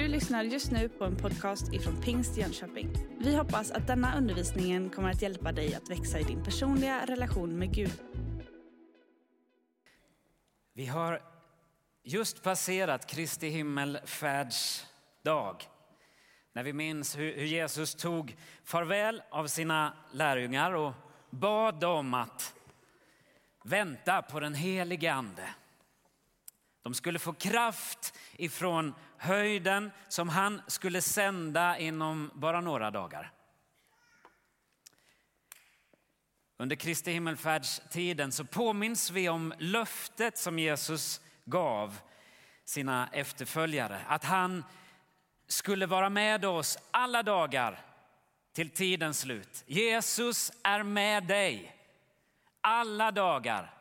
Du 0.00 0.08
lyssnar 0.08 0.42
just 0.42 0.70
nu 0.70 0.88
på 0.88 1.04
en 1.04 1.16
podcast 1.16 1.72
ifrån 1.72 2.02
Pingst 2.02 2.36
Jönköping. 2.36 2.92
Vi 3.18 3.36
hoppas 3.36 3.70
att 3.70 3.86
denna 3.86 4.16
undervisning 4.16 4.90
kommer 4.90 5.10
att 5.10 5.22
hjälpa 5.22 5.52
dig 5.52 5.74
att 5.74 5.90
växa 5.90 6.18
i 6.18 6.22
din 6.22 6.44
personliga 6.44 7.06
relation 7.06 7.58
med 7.58 7.74
Gud. 7.74 7.92
Vi 10.72 10.86
har 10.86 11.22
just 12.02 12.42
passerat 12.42 13.06
Kristi 13.06 13.48
himmelfärdsdag. 13.48 15.56
När 16.52 16.62
vi 16.62 16.72
minns 16.72 17.18
hur 17.18 17.44
Jesus 17.44 17.94
tog 17.94 18.36
farväl 18.64 19.22
av 19.30 19.46
sina 19.46 19.92
lärjungar 20.12 20.72
och 20.72 20.92
bad 21.30 21.80
dem 21.80 22.14
att 22.14 22.54
vänta 23.64 24.22
på 24.22 24.40
den 24.40 24.54
helige 24.54 25.12
Ande. 25.12 25.48
De 26.82 26.94
skulle 26.94 27.18
få 27.18 27.32
kraft 27.32 28.18
ifrån 28.32 28.94
höjden 29.16 29.90
som 30.08 30.28
han 30.28 30.62
skulle 30.66 31.02
sända 31.02 31.78
inom 31.78 32.30
bara 32.34 32.60
några 32.60 32.90
dagar. 32.90 33.32
Under 36.56 36.76
Kristi 36.76 37.12
himmelfärdstiden 37.12 38.32
så 38.32 38.44
påminns 38.44 39.10
vi 39.10 39.28
om 39.28 39.54
löftet 39.58 40.38
som 40.38 40.58
Jesus 40.58 41.20
gav 41.44 41.98
sina 42.64 43.08
efterföljare. 43.12 44.00
Att 44.08 44.24
han 44.24 44.64
skulle 45.46 45.86
vara 45.86 46.10
med 46.10 46.44
oss 46.44 46.78
alla 46.90 47.22
dagar 47.22 47.84
till 48.52 48.70
tidens 48.70 49.20
slut. 49.20 49.64
Jesus 49.66 50.52
är 50.62 50.82
med 50.82 51.26
dig 51.26 51.76
alla 52.60 53.10
dagar 53.10 53.74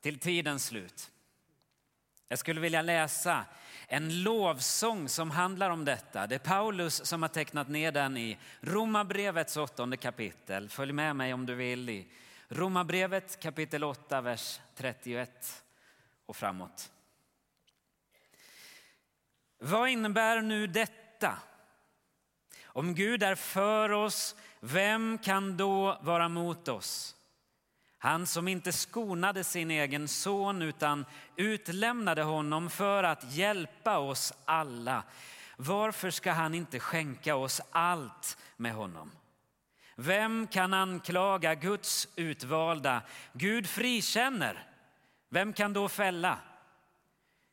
till 0.00 0.18
tidens 0.18 0.66
slut. 0.66 1.10
Jag 2.28 2.38
skulle 2.38 2.60
vilja 2.60 2.82
läsa 2.82 3.44
en 3.86 4.22
lovsång 4.22 5.08
som 5.08 5.30
handlar 5.30 5.70
om 5.70 5.84
detta. 5.84 6.26
Det 6.26 6.34
är 6.34 6.38
Paulus 6.38 7.04
som 7.04 7.22
har 7.22 7.28
tecknat 7.28 7.68
ner 7.68 7.92
den 7.92 8.16
i 8.16 8.38
Romarbrevets 8.60 9.56
åttonde 9.56 9.96
kapitel. 9.96 10.68
Följ 10.68 10.92
med 10.92 11.16
mig 11.16 11.34
om 11.34 11.46
du 11.46 11.54
vill 11.54 11.88
i 11.88 12.06
Romarbrevet 12.48 13.40
kapitel 13.40 13.84
8, 13.84 14.20
vers 14.20 14.60
31 14.76 15.64
och 16.26 16.36
framåt. 16.36 16.90
Vad 19.58 19.88
innebär 19.88 20.40
nu 20.40 20.66
detta? 20.66 21.38
Om 22.64 22.94
Gud 22.94 23.22
är 23.22 23.34
för 23.34 23.90
oss, 23.90 24.36
vem 24.60 25.18
kan 25.18 25.56
då 25.56 25.98
vara 26.02 26.28
mot 26.28 26.68
oss? 26.68 27.15
Han 28.06 28.26
som 28.26 28.48
inte 28.48 28.72
skonade 28.72 29.44
sin 29.44 29.70
egen 29.70 30.08
son 30.08 30.62
utan 30.62 31.04
utlämnade 31.36 32.22
honom 32.22 32.70
för 32.70 33.04
att 33.04 33.32
hjälpa 33.32 33.98
oss 33.98 34.32
alla. 34.44 35.02
Varför 35.56 36.10
ska 36.10 36.32
han 36.32 36.54
inte 36.54 36.80
skänka 36.80 37.36
oss 37.36 37.60
allt 37.70 38.38
med 38.56 38.74
honom? 38.74 39.10
Vem 39.96 40.46
kan 40.46 40.74
anklaga 40.74 41.54
Guds 41.54 42.08
utvalda? 42.16 43.02
Gud 43.32 43.66
frikänner. 43.66 44.68
Vem 45.28 45.52
kan 45.52 45.72
då 45.72 45.88
fälla? 45.88 46.38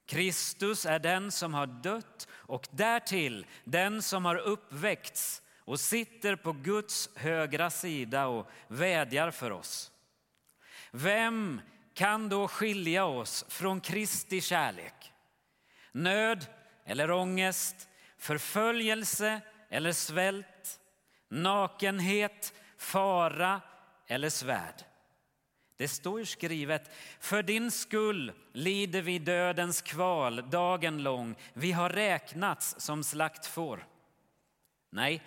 Kristus 0.05 0.85
är 0.85 0.99
den 0.99 1.31
som 1.31 1.53
har 1.53 1.67
dött 1.67 2.27
och 2.31 2.67
därtill 2.71 3.45
den 3.63 4.01
som 4.01 4.25
har 4.25 4.35
uppväckts 4.35 5.41
och 5.57 5.79
sitter 5.79 6.35
på 6.35 6.51
Guds 6.51 7.09
högra 7.15 7.69
sida 7.69 8.27
och 8.27 8.49
vädjar 8.67 9.31
för 9.31 9.51
oss. 9.51 9.89
Vem 10.95 11.61
kan 11.93 12.29
då 12.29 12.47
skilja 12.47 13.05
oss 13.05 13.45
från 13.47 13.81
Kristi 13.81 14.41
kärlek? 14.41 15.13
Nöd 15.91 16.45
eller 16.85 17.11
ångest, 17.11 17.89
förföljelse 18.17 19.41
eller 19.69 19.91
svält, 19.91 20.79
nakenhet, 21.29 22.53
fara 22.77 23.61
eller 24.07 24.29
svärd. 24.29 24.83
Det 25.77 25.87
står 25.87 26.19
ju 26.19 26.25
skrivet, 26.25 26.95
för 27.19 27.43
din 27.43 27.71
skull 27.71 28.31
lider 28.51 29.01
vi 29.01 29.19
dödens 29.19 29.81
kval 29.81 30.49
dagen 30.49 31.03
lång. 31.03 31.35
Vi 31.53 31.71
har 31.71 31.89
räknats 31.89 32.75
som 32.77 33.03
slaktfår. 33.03 33.87
Nej, 34.89 35.23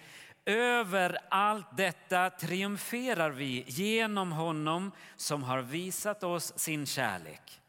över 0.47 1.19
allt 1.29 1.77
detta 1.77 2.31
triumferar 2.31 3.31
vi 3.31 3.65
genom 3.67 4.33
honom 4.33 4.93
som 5.17 5.43
har 5.43 5.63
visat 5.63 6.23
oss 6.23 6.53
sin 6.57 6.87
kärlek. 6.87 7.61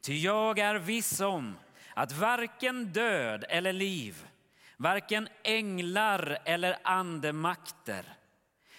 Ty 0.00 0.18
jag 0.18 0.58
är 0.58 0.74
viss 0.74 1.20
om 1.20 1.58
att 1.94 2.12
varken 2.12 2.92
död 2.92 3.44
eller 3.48 3.72
liv, 3.72 4.26
varken 4.76 5.28
änglar 5.44 6.38
eller 6.44 6.76
andemakter, 6.82 8.04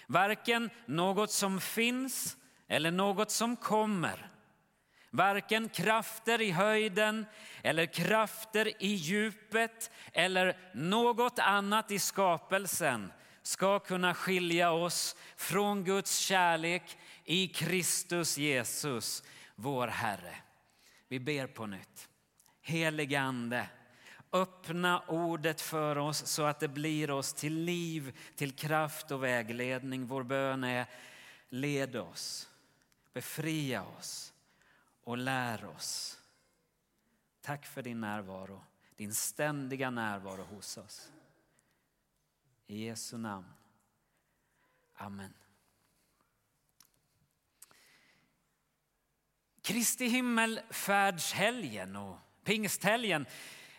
varken 0.06 0.70
något 0.86 1.30
som 1.30 1.60
finns 1.60 2.36
eller 2.68 2.90
något 2.90 3.30
som 3.30 3.56
kommer, 3.56 4.30
varken 5.10 5.68
krafter 5.68 6.40
i 6.40 6.50
höjden 6.50 7.26
eller 7.62 7.86
krafter 7.86 8.82
i 8.82 8.88
djupet 8.88 9.90
eller 10.12 10.56
något 10.74 11.38
annat 11.38 11.90
i 11.90 11.98
skapelsen 11.98 13.12
ska 13.48 13.78
kunna 13.78 14.14
skilja 14.14 14.70
oss 14.70 15.16
från 15.36 15.84
Guds 15.84 16.18
kärlek 16.18 16.98
i 17.24 17.48
Kristus 17.48 18.38
Jesus, 18.38 19.22
vår 19.54 19.88
Herre. 19.88 20.34
Vi 21.08 21.20
ber 21.20 21.46
på 21.46 21.66
nytt. 21.66 22.08
Helige 22.60 23.20
Ande, 23.20 23.68
öppna 24.32 25.00
ordet 25.00 25.60
för 25.60 25.98
oss 25.98 26.26
så 26.26 26.42
att 26.42 26.60
det 26.60 26.68
blir 26.68 27.10
oss 27.10 27.34
till 27.34 27.54
liv, 27.54 28.18
till 28.36 28.52
kraft 28.52 29.10
och 29.10 29.24
vägledning. 29.24 30.06
Vår 30.06 30.22
bön 30.22 30.64
är 30.64 30.86
led 31.48 31.96
oss, 31.96 32.48
befria 33.12 33.84
oss 33.84 34.32
och 35.04 35.18
lär 35.18 35.64
oss. 35.64 36.18
Tack 37.40 37.66
för 37.66 37.82
din 37.82 38.00
närvaro, 38.00 38.64
din 38.96 39.14
ständiga 39.14 39.90
närvaro 39.90 40.42
hos 40.42 40.76
oss. 40.76 41.12
I 42.70 42.84
Jesu 42.84 43.18
namn. 43.18 43.46
Amen. 44.94 45.34
Kristi 49.62 50.06
himmelfärdshelgen 50.06 51.96
och 51.96 52.16
pingsthelgen 52.44 53.26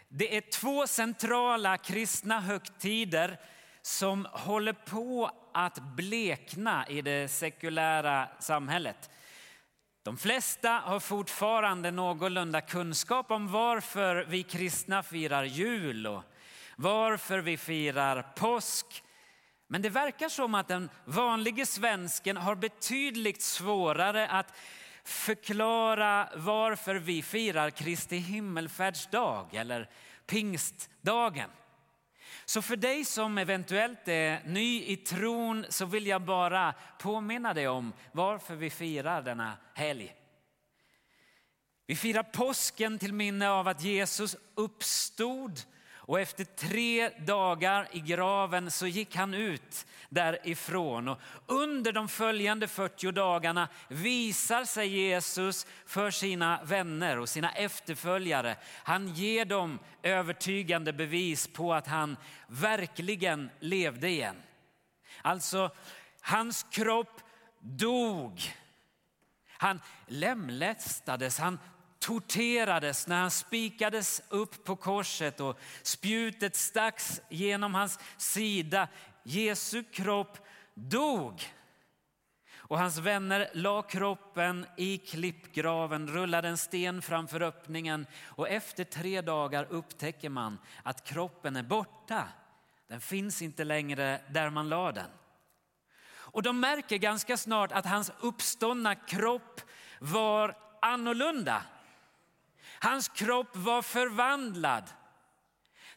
det 0.07 0.37
är 0.37 0.41
två 0.41 0.87
centrala 0.87 1.77
kristna 1.77 2.39
högtider 2.39 3.39
som 3.81 4.27
håller 4.31 4.73
på 4.73 5.31
att 5.53 5.79
blekna 5.95 6.87
i 6.87 7.01
det 7.01 7.31
sekulära 7.31 8.29
samhället. 8.39 9.09
De 10.03 10.17
flesta 10.17 10.69
har 10.69 10.99
fortfarande 10.99 11.91
någorlunda 11.91 12.61
kunskap 12.61 13.31
om 13.31 13.51
varför 13.51 14.25
vi 14.29 14.43
kristna 14.43 15.03
firar 15.03 15.43
jul 15.43 16.07
och 16.07 16.23
varför 16.79 17.39
vi 17.39 17.57
firar 17.57 18.21
påsk. 18.21 19.03
Men 19.67 19.81
det 19.81 19.89
verkar 19.89 20.29
som 20.29 20.55
att 20.55 20.67
den 20.67 20.89
vanlige 21.05 21.65
svensken 21.65 22.37
har 22.37 22.55
betydligt 22.55 23.41
svårare 23.41 24.27
att 24.27 24.53
förklara 25.03 26.29
varför 26.35 26.95
vi 26.95 27.21
firar 27.21 27.69
Kristi 27.69 28.17
himmelfärdsdag 28.17 29.55
eller 29.55 29.89
pingstdagen. 30.25 31.49
Så 32.45 32.61
för 32.61 32.75
dig 32.75 33.05
som 33.05 33.37
eventuellt 33.37 34.07
är 34.07 34.43
ny 34.45 34.83
i 34.83 34.97
tron 34.97 35.65
så 35.69 35.85
vill 35.85 36.07
jag 36.07 36.21
bara 36.21 36.73
påminna 36.99 37.53
dig 37.53 37.67
om 37.67 37.93
varför 38.11 38.55
vi 38.55 38.69
firar 38.69 39.21
denna 39.21 39.57
helg. 39.73 40.15
Vi 41.85 41.95
firar 41.95 42.23
påsken 42.23 42.99
till 42.99 43.13
minne 43.13 43.49
av 43.49 43.67
att 43.67 43.83
Jesus 43.83 44.35
uppstod 44.55 45.59
och 46.09 46.19
efter 46.19 46.43
tre 46.43 47.09
dagar 47.09 47.87
i 47.91 47.99
graven 47.99 48.71
så 48.71 48.87
gick 48.87 49.15
han 49.15 49.33
ut 49.33 49.85
därifrån. 50.09 51.07
Och 51.07 51.19
under 51.45 51.91
de 51.91 52.07
följande 52.07 52.67
40 52.67 53.11
dagarna 53.11 53.67
visar 53.87 54.65
sig 54.65 54.87
Jesus 54.87 55.67
för 55.85 56.11
sina 56.11 56.63
vänner 56.63 57.19
och 57.19 57.29
sina 57.29 57.51
efterföljare. 57.51 58.55
Han 58.83 59.07
ger 59.07 59.45
dem 59.45 59.79
övertygande 60.03 60.93
bevis 60.93 61.47
på 61.47 61.73
att 61.73 61.87
han 61.87 62.17
verkligen 62.47 63.49
levde 63.59 64.09
igen. 64.09 64.35
Alltså, 65.21 65.71
hans 66.21 66.65
kropp 66.71 67.21
dog. 67.59 68.53
Han 69.57 69.81
lemlästades, 70.07 71.39
han 71.39 71.59
torterades, 72.09 73.07
när 73.07 73.21
han 73.21 73.31
spikades 73.31 74.21
upp 74.29 74.63
på 74.63 74.75
korset 74.75 75.39
och 75.39 75.59
spjutet 75.81 76.55
stacks 76.55 77.21
genom 77.29 77.73
hans 77.73 77.99
sida. 78.17 78.87
Jesu 79.23 79.83
kropp 79.83 80.37
dog. 80.73 81.53
Och 82.55 82.77
hans 82.77 82.97
vänner 82.97 83.49
la 83.53 83.81
kroppen 83.81 84.65
i 84.77 84.97
klippgraven, 84.97 86.07
rullade 86.07 86.47
en 86.47 86.57
sten 86.57 87.01
framför 87.01 87.41
öppningen 87.41 88.07
och 88.23 88.49
efter 88.49 88.83
tre 88.83 89.21
dagar 89.21 89.67
upptäcker 89.69 90.29
man 90.29 90.59
att 90.83 91.03
kroppen 91.03 91.55
är 91.55 91.63
borta. 91.63 92.27
Den 92.87 93.01
finns 93.01 93.41
inte 93.41 93.63
längre 93.63 94.21
där 94.29 94.49
man 94.49 94.69
la 94.69 94.91
den. 94.91 95.09
Och 96.11 96.43
de 96.43 96.59
märker 96.59 96.97
ganska 96.97 97.37
snart 97.37 97.71
att 97.71 97.85
hans 97.85 98.11
uppståndna 98.19 98.95
kropp 98.95 99.61
var 99.99 100.55
annorlunda. 100.81 101.63
Hans 102.79 103.07
kropp 103.07 103.55
var 103.55 103.81
förvandlad. 103.81 104.83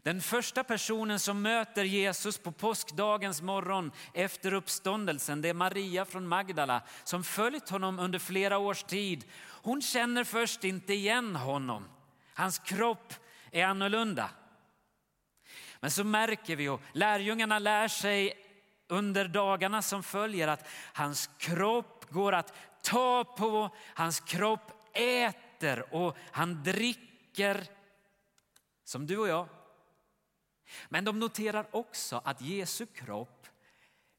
Den 0.02 0.20
första 0.20 0.64
personen 0.64 1.18
som 1.18 1.42
möter 1.42 1.84
Jesus 1.84 2.38
på 2.38 2.52
påskdagens 2.52 3.42
morgon 3.42 3.92
efter 4.14 4.54
uppståndelsen, 4.54 5.42
det 5.42 5.48
är 5.48 5.54
Maria 5.54 6.04
från 6.04 6.28
Magdala 6.28 6.82
som 7.04 7.24
följt 7.24 7.68
honom 7.68 7.98
under 7.98 8.18
flera 8.18 8.58
års 8.58 8.82
tid. 8.82 9.24
Hon 9.42 9.82
känner 9.82 10.24
först 10.24 10.64
inte 10.64 10.94
igen 10.94 11.36
honom. 11.36 11.88
Hans 12.34 12.58
kropp 12.58 13.14
är 13.50 13.64
annorlunda. 13.64 14.30
Men 15.80 15.90
så 15.90 16.04
märker 16.04 16.56
vi 16.56 16.68
och 16.68 16.80
lärjungarna 16.92 17.58
lär 17.58 17.88
sig 17.88 18.32
under 18.88 19.28
dagarna 19.28 19.82
som 19.82 20.02
följer 20.02 20.48
att 20.48 20.68
hans 20.92 21.30
kropp 21.38 22.06
går 22.10 22.32
att 22.32 22.54
ta 22.82 23.24
på, 23.24 23.70
hans 23.94 24.20
kropp 24.20 24.72
äter 24.94 25.51
och 25.94 26.16
han 26.30 26.62
dricker 26.62 27.66
som 28.84 29.06
du 29.06 29.18
och 29.18 29.28
jag. 29.28 29.48
Men 30.88 31.04
de 31.04 31.18
noterar 31.18 31.66
också 31.70 32.20
att 32.24 32.40
Jesu 32.40 32.86
kropp 32.86 33.46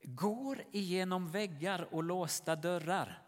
går 0.04 0.64
igenom 0.72 1.28
väggar 1.28 1.88
och 1.92 2.04
låsta 2.04 2.56
dörrar. 2.56 3.23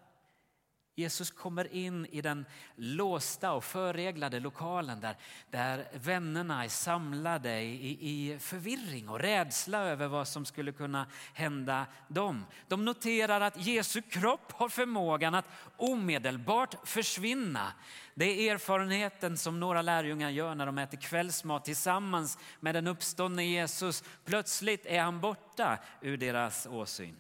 Jesus 0.95 1.31
kommer 1.31 1.73
in 1.73 2.05
i 2.05 2.21
den 2.21 2.45
låsta 2.75 3.51
och 3.51 3.63
förreglade 3.63 4.39
lokalen 4.39 4.99
där, 4.99 5.15
där 5.49 5.87
vännerna 5.93 6.63
är 6.63 6.69
samlade 6.69 7.61
i, 7.61 7.97
i 8.01 8.39
förvirring 8.39 9.09
och 9.09 9.19
rädsla 9.19 9.79
över 9.79 10.07
vad 10.07 10.27
som 10.27 10.45
skulle 10.45 10.71
kunna 10.71 11.05
hända 11.33 11.85
dem. 12.07 12.45
De 12.67 12.85
noterar 12.85 13.41
att 13.41 13.65
Jesu 13.65 14.01
kropp 14.01 14.51
har 14.51 14.69
förmågan 14.69 15.35
att 15.35 15.49
omedelbart 15.77 16.87
försvinna. 16.87 17.73
Det 18.13 18.25
är 18.25 18.53
erfarenheten 18.53 19.37
som 19.37 19.59
några 19.59 19.81
lärjungar 19.81 20.29
gör 20.29 20.55
när 20.55 20.65
de 20.65 20.77
äter 20.77 20.97
kvällsmat 20.97 21.65
tillsammans 21.65 22.37
med 22.59 22.75
den 22.75 22.87
uppståndne 22.87 23.45
Jesus. 23.45 24.03
Plötsligt 24.25 24.85
är 24.85 25.01
han 25.01 25.21
borta 25.21 25.79
ur 26.01 26.17
deras 26.17 26.67
åsyn. 26.67 27.15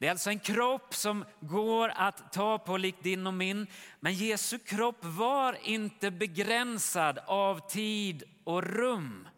Det 0.00 0.06
är 0.06 0.10
alltså 0.10 0.30
en 0.30 0.38
kropp 0.38 0.94
som 0.94 1.24
går 1.40 1.92
att 1.96 2.32
ta 2.32 2.58
på 2.58 2.76
likt 2.76 3.02
din 3.02 3.26
och 3.26 3.34
min. 3.34 3.66
Men 4.00 4.14
Jesu 4.14 4.58
kropp 4.58 5.04
var 5.04 5.58
inte 5.62 6.10
begränsad 6.10 7.18
av 7.26 7.68
tid 7.68 8.22
och 8.44 8.62
rum. 8.62 9.28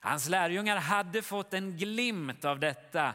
Hans 0.00 0.28
lärjungar 0.28 0.76
hade 0.76 1.22
fått 1.22 1.54
en 1.54 1.76
glimt 1.76 2.44
av 2.44 2.60
detta 2.60 3.14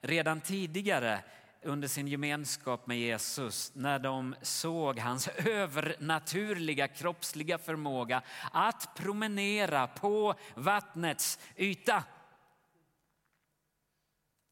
redan 0.00 0.40
tidigare 0.40 1.20
under 1.62 1.88
sin 1.88 2.08
gemenskap 2.08 2.86
med 2.86 2.98
Jesus 2.98 3.72
när 3.74 3.98
de 3.98 4.34
såg 4.42 4.98
hans 4.98 5.28
övernaturliga 5.28 6.88
kroppsliga 6.88 7.58
förmåga 7.58 8.22
att 8.52 8.94
promenera 8.94 9.86
på 9.86 10.34
vattnets 10.54 11.38
yta. 11.56 12.04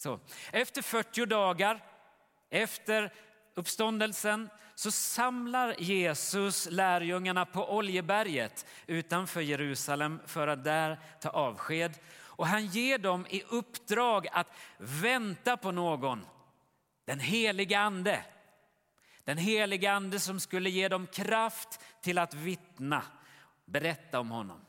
Så, 0.02 0.20
efter 0.52 0.82
40 0.82 1.26
dagar, 1.26 1.84
efter 2.50 3.12
uppståndelsen, 3.54 4.50
så 4.74 4.90
samlar 4.90 5.74
Jesus 5.78 6.68
lärjungarna 6.70 7.46
på 7.46 7.76
Oljeberget 7.76 8.66
utanför 8.86 9.40
Jerusalem 9.40 10.20
för 10.26 10.48
att 10.48 10.64
där 10.64 11.00
ta 11.20 11.28
avsked. 11.28 11.98
Och 12.14 12.46
han 12.46 12.66
ger 12.66 12.98
dem 12.98 13.26
i 13.30 13.42
uppdrag 13.42 14.28
att 14.32 14.46
vänta 14.78 15.56
på 15.56 15.70
någon, 15.70 16.26
den 17.04 17.20
heliga 17.20 17.78
ande. 17.80 18.24
Den 19.24 19.38
heliga 19.38 19.92
ande 19.92 20.20
som 20.20 20.40
skulle 20.40 20.70
ge 20.70 20.88
dem 20.88 21.06
kraft 21.06 21.80
till 22.00 22.18
att 22.18 22.34
vittna, 22.34 23.02
berätta 23.64 24.20
om 24.20 24.30
honom. 24.30 24.60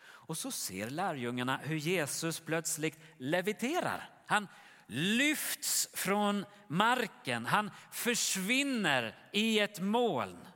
Och 0.00 0.38
så 0.38 0.50
ser 0.50 0.90
lärjungarna 0.90 1.60
hur 1.62 1.76
Jesus 1.76 2.40
plötsligt 2.40 2.98
leviterar. 3.16 4.17
Han 4.28 4.48
lyfts 4.86 5.88
från 5.92 6.44
marken, 6.68 7.46
han 7.46 7.70
försvinner 7.90 9.16
i 9.32 9.58
ett 9.60 9.80
moln. 9.80 10.48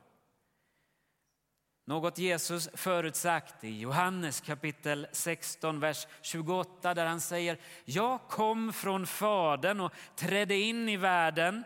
Något 1.85 2.17
Jesus 2.17 2.69
förutsagt 2.73 3.63
i 3.63 3.79
Johannes 3.79 4.41
kapitel 4.41 5.07
16, 5.11 5.79
vers 5.79 6.07
28 6.21 6.93
där 6.93 7.05
han 7.05 7.21
säger 7.21 7.57
Jag 7.85 8.19
kom 8.29 8.73
från 8.73 9.07
Fadern 9.07 9.79
och 9.79 9.93
trädde 10.15 10.55
in 10.55 10.89
i 10.89 10.97
världen. 10.97 11.63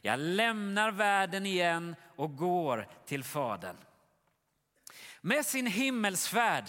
Jag 0.00 0.18
lämnar 0.18 0.90
världen 0.90 1.46
igen 1.46 1.96
och 2.16 2.36
går 2.36 2.88
till 3.06 3.24
Fadern. 3.24 3.76
Med 5.20 5.46
sin 5.46 5.66
himmelsfärd 5.66 6.64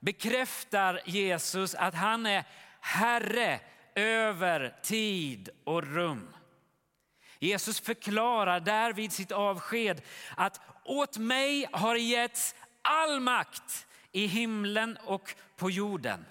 bekräftar 0.00 1.00
Jesus 1.04 1.74
att 1.74 1.94
han 1.94 2.26
är 2.26 2.44
Herre 2.80 3.60
över 3.98 4.74
tid 4.82 5.48
och 5.64 5.82
rum. 5.82 6.28
Jesus 7.38 7.80
förklarar 7.80 8.60
där 8.60 8.92
vid 8.92 9.12
sitt 9.12 9.32
avsked 9.32 10.02
att 10.36 10.60
åt 10.84 11.18
mig 11.18 11.68
har 11.72 11.96
getts 11.96 12.54
all 12.82 13.20
makt 13.20 13.86
i 14.12 14.26
himlen 14.26 14.98
och 15.04 15.34
på 15.56 15.70
jorden. 15.70 16.24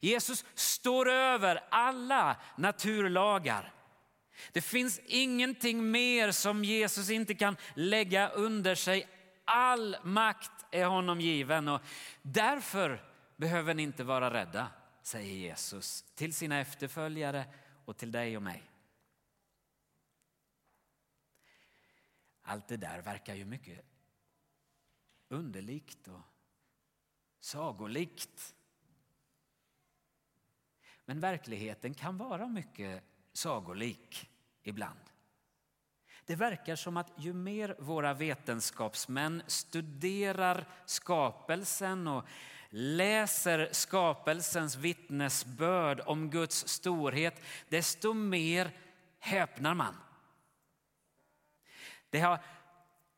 Jesus 0.00 0.44
står 0.54 1.10
över 1.10 1.60
alla 1.70 2.36
naturlagar. 2.56 3.72
Det 4.52 4.60
finns 4.60 5.00
ingenting 5.06 5.90
mer 5.90 6.30
som 6.30 6.64
Jesus 6.64 7.10
inte 7.10 7.34
kan 7.34 7.56
lägga 7.74 8.28
under 8.28 8.74
sig. 8.74 9.08
All 9.44 9.96
makt 10.02 10.50
är 10.70 10.84
honom 10.84 11.20
given 11.20 11.68
och 11.68 11.80
därför 12.22 13.02
behöver 13.36 13.74
ni 13.74 13.82
inte 13.82 14.04
vara 14.04 14.32
rädda 14.34 14.66
säger 15.06 15.34
Jesus 15.34 16.02
till 16.14 16.34
sina 16.34 16.60
efterföljare 16.60 17.44
och 17.84 17.96
till 17.96 18.12
dig 18.12 18.36
och 18.36 18.42
mig. 18.42 18.70
Allt 22.42 22.68
det 22.68 22.76
där 22.76 23.02
verkar 23.02 23.34
ju 23.34 23.44
mycket 23.44 23.84
underligt 25.28 26.08
och 26.08 26.20
sagolikt. 27.40 28.54
Men 31.04 31.20
verkligheten 31.20 31.94
kan 31.94 32.16
vara 32.16 32.46
mycket 32.46 33.04
sagolik 33.32 34.30
ibland. 34.62 35.00
Det 36.24 36.36
verkar 36.36 36.76
som 36.76 36.96
att 36.96 37.12
ju 37.16 37.32
mer 37.32 37.76
våra 37.78 38.14
vetenskapsmän 38.14 39.42
studerar 39.46 40.68
skapelsen 40.86 42.08
och 42.08 42.24
läser 42.70 43.68
skapelsens 43.72 44.76
vittnesbörd 44.76 46.00
om 46.06 46.30
Guds 46.30 46.68
storhet, 46.68 47.40
desto 47.68 48.14
mer 48.14 48.70
häpnar 49.18 49.74
man. 49.74 49.96
Det 52.10 52.20
har 52.20 52.38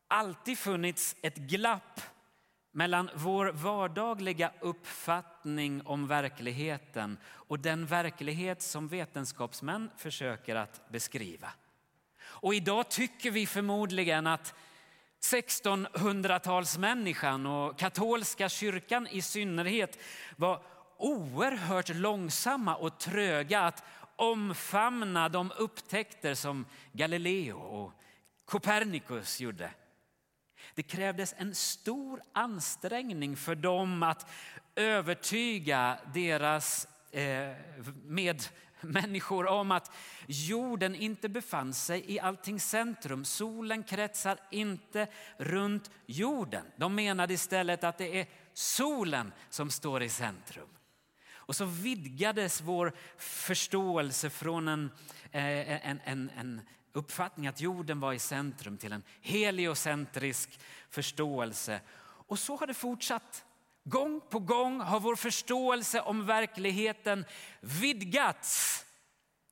alltid 0.07 0.57
funnits 0.57 1.15
ett 1.21 1.35
glapp 1.35 2.01
mellan 2.71 3.09
vår 3.15 3.51
vardagliga 3.51 4.51
uppfattning 4.59 5.81
om 5.85 6.07
verkligheten 6.07 7.17
och 7.25 7.59
den 7.59 7.85
verklighet 7.85 8.61
som 8.61 8.87
vetenskapsmän 8.87 9.91
försöker 9.97 10.55
att 10.55 10.89
beskriva. 10.89 11.51
Och 12.21 12.53
idag 12.53 12.89
tycker 12.89 13.31
vi 13.31 13.47
förmodligen 13.47 14.27
att 14.27 14.53
1600-talsmänniskan 15.21 17.45
och 17.45 17.79
katolska 17.79 18.49
kyrkan 18.49 19.07
i 19.07 19.21
synnerhet 19.21 19.99
var 20.35 20.61
oerhört 20.97 21.89
långsamma 21.89 22.75
och 22.75 22.99
tröga 22.99 23.61
att 23.61 23.83
omfamna 24.15 25.29
de 25.29 25.51
upptäckter 25.57 26.35
som 26.35 26.65
Galileo 26.91 27.57
och 27.57 27.93
Copernicus 28.45 29.41
gjorde. 29.41 29.71
Det 30.75 30.83
krävdes 30.83 31.35
en 31.37 31.55
stor 31.55 32.21
ansträngning 32.33 33.37
för 33.37 33.55
dem 33.55 34.03
att 34.03 34.29
övertyga 34.75 35.97
deras 36.13 36.87
eh, 37.11 37.55
med 38.03 38.43
människor 38.83 39.47
om 39.47 39.71
att 39.71 39.91
jorden 40.27 40.95
inte 40.95 41.29
befann 41.29 41.73
sig 41.73 42.11
i 42.11 42.19
alltings 42.19 42.69
centrum. 42.69 43.25
Solen 43.25 43.83
kretsar 43.83 44.39
inte 44.51 45.07
runt 45.37 45.91
jorden. 46.05 46.65
De 46.75 46.95
menade 46.95 47.33
istället 47.33 47.83
att 47.83 47.97
det 47.97 48.19
är 48.19 48.27
solen 48.53 49.31
som 49.49 49.71
står 49.71 50.03
i 50.03 50.09
centrum. 50.09 50.67
Och 51.33 51.55
så 51.55 51.65
vidgades 51.65 52.61
vår 52.61 52.93
förståelse 53.17 54.29
från 54.29 54.67
en, 54.67 54.91
eh, 55.31 55.87
en, 55.89 55.99
en, 56.03 56.31
en 56.37 56.61
uppfattning 56.93 57.47
att 57.47 57.61
jorden 57.61 57.99
var 57.99 58.13
i 58.13 58.19
centrum 58.19 58.77
till 58.77 58.91
en 58.91 59.03
heliocentrisk 59.21 60.59
förståelse. 60.89 61.81
Och 62.01 62.39
så 62.39 62.55
har 62.55 62.67
det 62.67 62.73
fortsatt. 62.73 63.45
Gång 63.83 64.21
på 64.29 64.39
gång 64.39 64.81
har 64.81 64.99
vår 64.99 65.15
förståelse 65.15 66.01
om 66.01 66.25
verkligheten 66.25 67.25
vidgats. 67.61 68.85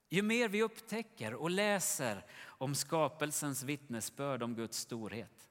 Ju 0.09 0.21
mer 0.21 0.47
vi 0.47 0.63
upptäcker 0.63 1.33
och 1.33 1.49
läser 1.49 2.25
om 2.45 2.75
skapelsens 2.75 3.63
vittnesbörd 3.63 4.43
om 4.43 4.55
Guds 4.55 4.77
storhet. 4.77 5.47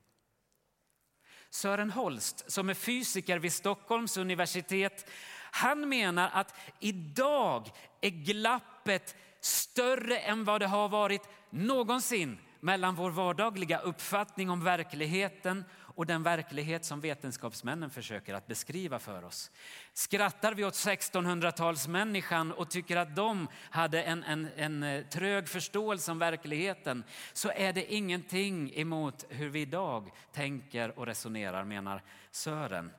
Sören 1.50 1.90
Holst, 1.90 2.50
som 2.50 2.68
är 2.68 2.75
fysiker 2.75 3.38
vid 3.38 3.52
Stockholms 3.52 4.16
universitet, 4.16 5.11
han 5.50 5.88
menar 5.88 6.30
att 6.33 6.54
idag 6.80 7.71
är 8.00 8.11
glappet 8.11 9.16
större 9.40 10.18
än 10.18 10.45
vad 10.45 10.61
det 10.61 10.66
har 10.66 10.88
varit 10.88 11.28
någonsin 11.50 12.38
mellan 12.61 12.95
vår 12.95 13.11
vardagliga 13.11 13.78
uppfattning 13.78 14.50
om 14.50 14.64
verkligheten 14.64 15.64
och 15.96 16.06
den 16.06 16.22
verklighet 16.22 16.84
som 16.84 17.00
vetenskapsmännen 17.00 17.90
försöker 17.90 18.34
att 18.34 18.46
beskriva 18.46 18.98
för 18.98 19.24
oss. 19.24 19.50
Skrattar 19.92 20.54
vi 20.54 20.64
åt 20.64 20.74
1600-talsmänniskan 20.74 22.52
och 22.52 22.70
tycker 22.70 22.96
att 22.96 23.16
de 23.16 23.48
hade 23.70 24.02
en, 24.02 24.24
en, 24.24 24.48
en 24.56 24.82
eh, 24.82 25.04
trög 25.04 25.48
förståelse 25.48 26.10
om 26.10 26.18
verkligheten 26.18 27.04
så 27.32 27.50
är 27.50 27.72
det 27.72 27.94
ingenting 27.94 28.72
emot 28.74 29.24
hur 29.28 29.48
vi 29.48 29.60
idag 29.60 30.10
tänker 30.32 30.98
och 30.98 31.06
resonerar 31.06 31.64
menar 31.64 32.02
Sören. 32.30 32.90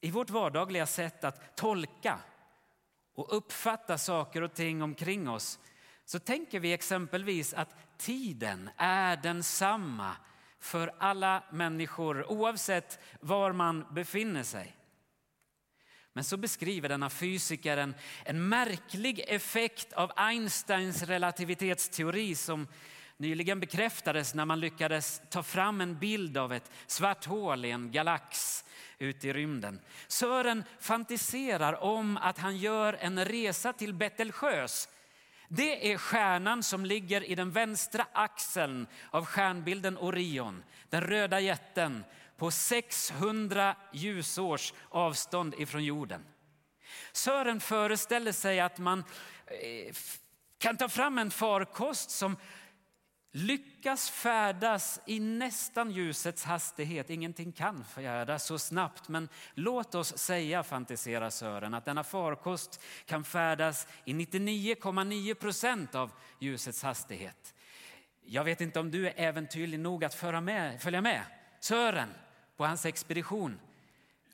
I 0.00 0.10
vårt 0.10 0.30
vardagliga 0.30 0.86
sätt 0.86 1.24
att 1.24 1.56
tolka 1.56 2.18
och 3.14 3.36
uppfatta 3.36 3.98
saker 3.98 4.42
och 4.42 4.54
ting 4.54 4.82
omkring 4.82 5.28
oss 5.28 5.58
så 6.04 6.18
tänker 6.18 6.60
vi 6.60 6.72
exempelvis 6.72 7.54
att 7.54 7.76
tiden 7.98 8.70
är 8.76 9.16
densamma 9.16 10.16
för 10.60 10.92
alla 10.98 11.42
människor 11.50 12.30
oavsett 12.30 12.98
var 13.20 13.52
man 13.52 13.86
befinner 13.90 14.42
sig. 14.42 14.76
Men 16.12 16.24
så 16.24 16.36
beskriver 16.36 16.88
denna 16.88 17.10
fysiker 17.10 17.76
en, 17.76 17.94
en 18.24 18.48
märklig 18.48 19.24
effekt 19.28 19.92
av 19.92 20.12
Einsteins 20.16 21.02
relativitetsteori 21.02 22.34
som 22.34 22.66
nyligen 23.16 23.60
bekräftades 23.60 24.34
när 24.34 24.44
man 24.44 24.60
lyckades 24.60 25.22
ta 25.30 25.42
fram 25.42 25.80
en 25.80 25.98
bild 25.98 26.36
av 26.36 26.52
ett 26.52 26.70
svart 26.86 27.24
hål 27.24 27.64
i 27.64 27.70
en 27.70 27.92
galax 27.92 28.64
ute 28.98 29.28
i 29.28 29.32
rymden. 29.32 29.80
Sören 30.06 30.64
fantiserar 30.78 31.82
om 31.82 32.16
att 32.16 32.38
han 32.38 32.56
gör 32.56 32.92
en 33.00 33.24
resa 33.24 33.72
till 33.72 33.94
Betelgeuse 33.94 34.88
det 35.52 35.92
är 35.92 35.98
stjärnan 35.98 36.62
som 36.62 36.84
ligger 36.84 37.24
i 37.24 37.34
den 37.34 37.50
vänstra 37.50 38.06
axeln 38.12 38.86
av 39.10 39.24
stjärnbilden 39.24 39.98
Orion, 39.98 40.62
den 40.88 41.00
röda 41.00 41.40
jätten 41.40 42.04
på 42.36 42.50
600 42.50 43.76
ljusårs 43.92 44.74
avstånd 44.88 45.54
ifrån 45.58 45.84
jorden. 45.84 46.24
Sören 47.12 47.60
föreställer 47.60 48.32
sig 48.32 48.60
att 48.60 48.78
man 48.78 49.04
eh, 49.46 49.94
kan 50.58 50.76
ta 50.76 50.88
fram 50.88 51.18
en 51.18 51.30
farkost 51.30 52.10
som 52.10 52.36
lyckas 53.32 54.10
färdas 54.10 55.00
i 55.06 55.20
nästan 55.20 55.90
ljusets 55.90 56.44
hastighet. 56.44 57.10
Ingenting 57.10 57.52
kan 57.52 57.84
färdas 57.84 58.46
så 58.46 58.58
snabbt, 58.58 59.08
men 59.08 59.28
låt 59.54 59.94
oss 59.94 60.18
säga, 60.18 60.62
fantiserar 60.62 61.30
Sören, 61.30 61.74
att 61.74 61.84
denna 61.84 62.04
farkost 62.04 62.82
kan 63.06 63.24
färdas 63.24 63.86
i 64.04 64.12
99,9 64.12 65.34
procent 65.34 65.94
av 65.94 66.10
ljusets 66.38 66.82
hastighet. 66.82 67.54
Jag 68.24 68.44
vet 68.44 68.60
inte 68.60 68.80
om 68.80 68.90
du 68.90 69.06
är 69.06 69.14
äventyrlig 69.16 69.80
nog 69.80 70.04
att 70.04 70.14
föra 70.14 70.40
med, 70.40 70.82
följa 70.82 71.00
med 71.00 71.22
Sören 71.60 72.08
på 72.56 72.66
hans 72.66 72.86
expedition. 72.86 73.60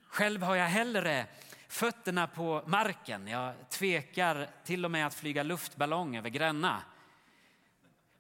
Själv 0.09 0.43
har 0.43 0.57
jag 0.57 0.67
hellre 0.67 1.27
fötterna 1.69 2.27
på 2.27 2.63
marken. 2.67 3.29
Jag 3.29 3.55
tvekar 3.71 4.49
till 4.65 4.85
och 4.85 4.91
med 4.91 5.07
att 5.07 5.15
flyga 5.15 5.43
luftballong 5.43 6.17
över 6.17 6.29
Gränna. 6.29 6.83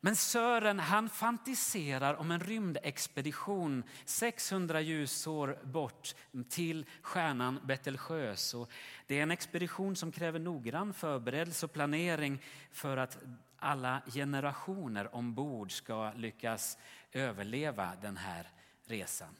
Men 0.07 0.17
Sören 0.17 0.79
han 0.79 1.09
fantiserar 1.09 2.15
om 2.15 2.31
en 2.31 2.41
rymdexpedition 2.41 3.85
600 4.05 4.81
ljusår 4.81 5.59
bort 5.63 6.15
till 6.49 6.87
stjärnan 7.03 7.61
Betelgeuse. 7.65 8.67
Det 9.07 9.19
är 9.19 9.23
en 9.23 9.31
expedition 9.31 9.97
som 9.97 10.13
kräver 10.13 10.39
noggrann 10.39 10.95
förberedelse 10.95 11.67
och 11.67 11.73
planering 11.73 12.43
för 12.73 12.97
att 12.97 13.19
alla 13.59 14.03
generationer 14.15 15.15
ombord 15.15 15.73
ska 15.73 16.13
lyckas 16.13 16.79
överleva 17.13 17.93
den 18.03 18.17
här 18.17 18.51
resan. 18.85 19.37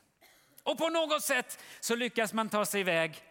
Och 0.63 0.79
på 0.79 0.89
något 0.89 1.23
sätt 1.23 1.63
så 1.81 1.97
lyckas 1.97 2.33
man 2.33 2.49
ta 2.49 2.65
sig 2.65 2.81
iväg. 2.81 3.23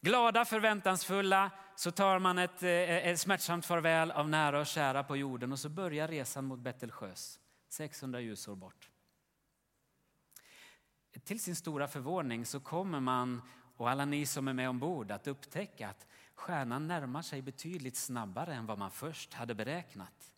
Glada, 0.00 0.44
förväntansfulla, 0.44 1.50
så 1.76 1.90
tar 1.90 2.18
man 2.18 2.38
ett, 2.38 2.62
eh, 2.62 2.70
ett 3.08 3.20
smärtsamt 3.20 3.66
farväl 3.66 4.10
av 4.10 4.28
nära 4.28 4.60
och 4.60 4.66
kära 4.66 5.04
på 5.04 5.16
jorden 5.16 5.52
och 5.52 5.58
så 5.58 5.68
börjar 5.68 6.08
resan 6.08 6.44
mot 6.44 6.58
Betelsjös, 6.58 7.40
600 7.68 8.20
ljusår 8.20 8.56
bort. 8.56 8.90
Till 11.24 11.40
sin 11.40 11.56
stora 11.56 11.88
förvåning 11.88 12.46
så 12.46 12.60
kommer 12.60 13.00
man 13.00 13.42
och 13.76 13.90
alla 13.90 14.04
ni 14.04 14.26
som 14.26 14.48
är 14.48 14.52
med 14.52 14.68
ombord 14.68 15.10
att 15.10 15.26
upptäcka 15.26 15.88
att 15.88 16.06
stjärnan 16.34 16.86
närmar 16.86 17.22
sig 17.22 17.42
betydligt 17.42 17.96
snabbare 17.96 18.54
än 18.54 18.66
vad 18.66 18.78
man 18.78 18.90
först 18.90 19.34
hade 19.34 19.54
beräknat. 19.54 20.32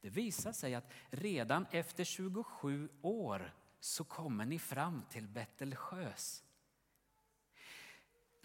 Det 0.00 0.10
visar 0.10 0.52
sig 0.52 0.74
att 0.74 0.90
redan 1.10 1.66
efter 1.70 2.04
27 2.04 2.88
år 3.02 3.54
så 3.80 4.04
kommer 4.04 4.44
ni 4.44 4.58
fram 4.58 5.02
till 5.10 5.28
Betelgeuse 5.28 6.45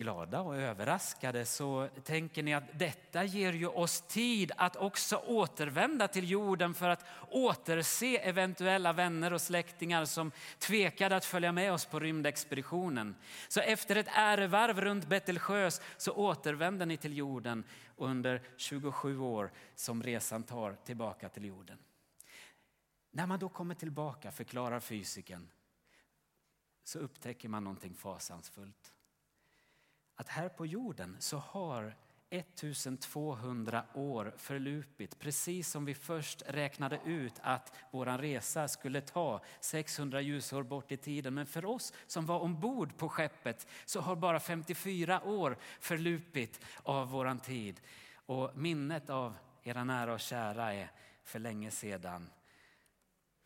glada 0.02 0.42
och 0.42 0.58
överraskade 0.58 1.46
så 1.46 1.90
tänker 2.04 2.44
ni 2.44 2.54
att 2.54 2.80
detta 2.80 3.24
ger 3.24 3.54
ju 3.54 3.68
oss 3.68 4.02
tid 4.02 4.52
att 4.58 4.76
också 4.76 5.18
återvända 5.18 6.08
till 6.08 6.30
jorden 6.30 6.74
för 6.74 6.90
att 6.90 7.06
återse 7.30 8.18
eventuella 8.18 8.94
vänner 8.94 9.34
och 9.34 9.42
släktingar 9.42 10.06
som 10.06 10.32
tvekade 10.60 11.16
att 11.16 11.26
följa 11.26 11.52
med 11.52 11.74
oss 11.74 11.86
på 11.86 12.00
rymdexpeditionen. 12.00 13.16
Så 13.48 13.60
efter 13.60 13.96
ett 13.96 14.08
ärevarv 14.16 14.82
runt 14.82 15.08
Betelgeuse 15.08 15.82
så 15.98 16.12
återvänder 16.12 16.86
ni 16.86 16.98
till 16.98 17.18
jorden 17.18 17.64
under 17.98 18.42
27 18.58 19.20
år 19.20 19.52
som 19.76 20.04
resan 20.04 20.44
tar 20.44 20.74
tillbaka 20.86 21.30
till 21.30 21.46
jorden. 21.46 21.78
När 23.12 23.28
man 23.28 23.40
då 23.40 23.50
kommer 23.50 23.76
tillbaka, 23.76 24.32
förklarar 24.32 24.80
fysiken, 24.80 25.50
så 26.84 27.00
upptäcker 27.00 27.50
man 27.50 27.64
någonting 27.64 27.96
fasansfullt 27.96 28.94
att 30.22 30.30
här 30.30 30.50
på 30.50 30.66
jorden 30.66 31.18
så 31.20 31.38
har 31.38 31.96
1200 32.30 33.84
år 33.94 34.34
förlupit 34.38 35.20
precis 35.20 35.70
som 35.70 35.86
vi 35.86 35.94
först 35.94 36.44
räknade 36.48 37.00
ut 37.06 37.34
att 37.42 37.74
vår 37.92 38.06
resa 38.06 38.68
skulle 38.68 39.02
ta 39.02 39.42
600 39.60 40.22
ljusår 40.22 40.64
bort 40.64 40.92
i 40.92 40.98
tiden. 40.98 41.34
Men 41.34 41.46
för 41.46 41.66
oss 41.66 41.94
som 42.08 42.26
var 42.26 42.40
ombord 42.40 42.98
på 42.98 43.10
skeppet 43.10 43.68
så 43.86 44.02
har 44.02 44.16
bara 44.16 44.40
54 44.40 45.22
år 45.24 45.58
förlupit 45.80 46.60
av 46.84 47.10
vår 47.10 47.40
tid. 47.40 47.82
Och 48.14 48.58
minnet 48.58 49.10
av 49.10 49.36
era 49.64 49.84
nära 49.84 50.14
och 50.14 50.20
kära 50.20 50.74
är 50.74 50.92
för 51.24 51.40
länge 51.40 51.72
sedan 51.72 52.30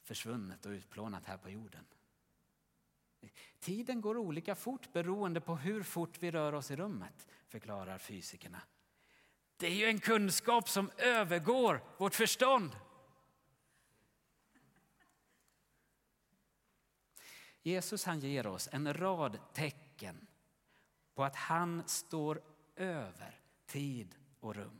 försvunnet 0.03 0.65
och 0.65 0.71
utplånat 0.71 1.25
här 1.25 1.37
på 1.37 1.49
jorden. 1.49 1.85
Tiden 3.65 4.01
går 4.01 4.17
olika 4.17 4.55
fort 4.55 4.93
beroende 4.93 5.41
på 5.41 5.55
hur 5.55 5.83
fort 5.83 6.17
vi 6.19 6.31
rör 6.31 6.53
oss 6.53 6.71
i 6.71 6.75
rummet, 6.75 7.27
förklarar 7.47 7.97
fysikerna. 7.97 8.61
Det 9.57 9.67
är 9.67 9.71
ju 9.71 9.85
en 9.85 9.99
kunskap 9.99 10.69
som 10.69 10.91
övergår 10.97 11.83
vårt 11.97 12.15
förstånd. 12.15 12.71
Jesus 17.61 18.05
han 18.05 18.19
ger 18.19 18.47
oss 18.47 18.69
en 18.71 18.93
rad 18.93 19.39
tecken 19.53 20.27
på 21.15 21.23
att 21.23 21.35
han 21.35 21.83
står 21.87 22.41
över 22.75 23.39
tid 23.65 24.15
och 24.39 24.55
rum. 24.55 24.79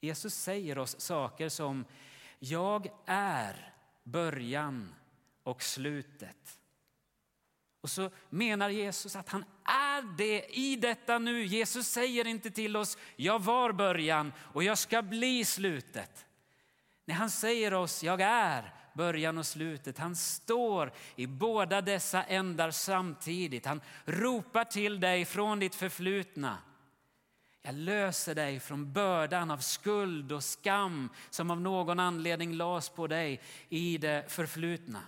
Jesus 0.00 0.34
säger 0.34 0.78
oss 0.78 1.00
saker 1.00 1.48
som 1.48 1.84
jag 2.38 2.88
är 3.06 3.74
början 4.02 4.94
och 5.42 5.62
slutet. 5.62 6.60
Och 7.86 7.90
så 7.90 8.10
menar 8.30 8.68
Jesus 8.68 9.16
att 9.16 9.28
han 9.28 9.44
är 9.64 10.16
det 10.16 10.58
i 10.58 10.76
detta 10.76 11.18
nu. 11.18 11.44
Jesus 11.44 11.88
säger 11.88 12.26
inte 12.26 12.50
till 12.50 12.76
oss, 12.76 12.98
jag 13.16 13.42
var 13.42 13.72
början 13.72 14.32
och 14.38 14.64
jag 14.64 14.78
ska 14.78 15.02
bli 15.02 15.44
slutet. 15.44 16.26
När 17.04 17.14
han 17.14 17.30
säger 17.30 17.74
oss, 17.74 18.02
jag 18.02 18.20
är 18.20 18.74
början 18.94 19.38
och 19.38 19.46
slutet. 19.46 19.98
Han 19.98 20.16
står 20.16 20.92
i 21.16 21.26
båda 21.26 21.80
dessa 21.80 22.22
ändar 22.22 22.70
samtidigt. 22.70 23.66
Han 23.66 23.80
ropar 24.04 24.64
till 24.64 25.00
dig 25.00 25.24
från 25.24 25.58
ditt 25.58 25.74
förflutna. 25.74 26.58
Jag 27.62 27.74
löser 27.74 28.34
dig 28.34 28.60
från 28.60 28.92
bördan 28.92 29.50
av 29.50 29.58
skuld 29.58 30.32
och 30.32 30.44
skam 30.44 31.08
som 31.30 31.50
av 31.50 31.60
någon 31.60 32.00
anledning 32.00 32.52
lades 32.52 32.88
på 32.88 33.06
dig 33.06 33.40
i 33.68 33.98
det 33.98 34.24
förflutna. 34.28 35.02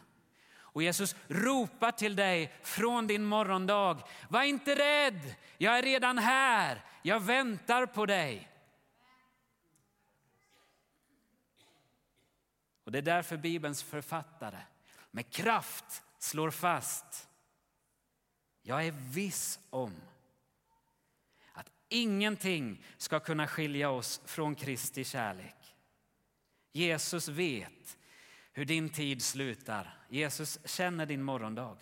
Och 0.78 0.82
Jesus 0.82 1.16
ropar 1.28 1.92
till 1.92 2.16
dig 2.16 2.54
från 2.62 3.06
din 3.06 3.24
morgondag. 3.24 4.02
Var 4.28 4.42
inte 4.42 4.74
rädd, 4.74 5.34
jag 5.56 5.78
är 5.78 5.82
redan 5.82 6.18
här. 6.18 6.84
Jag 7.02 7.20
väntar 7.20 7.86
på 7.86 8.06
dig. 8.06 8.48
Och 12.84 12.92
Det 12.92 12.98
är 12.98 13.02
därför 13.02 13.36
Bibelns 13.36 13.82
författare 13.82 14.58
med 15.10 15.30
kraft 15.30 16.02
slår 16.18 16.50
fast. 16.50 17.28
Jag 18.62 18.86
är 18.86 18.92
viss 18.92 19.58
om 19.70 19.94
att 21.52 21.70
ingenting 21.88 22.84
ska 22.96 23.20
kunna 23.20 23.46
skilja 23.46 23.90
oss 23.90 24.20
från 24.24 24.54
Kristi 24.54 25.04
kärlek. 25.04 25.74
Jesus 26.72 27.28
vet 27.28 27.97
hur 28.58 28.64
din 28.64 28.90
tid 28.90 29.22
slutar. 29.22 29.98
Jesus 30.08 30.58
känner 30.64 31.06
din 31.06 31.22
morgondag. 31.22 31.76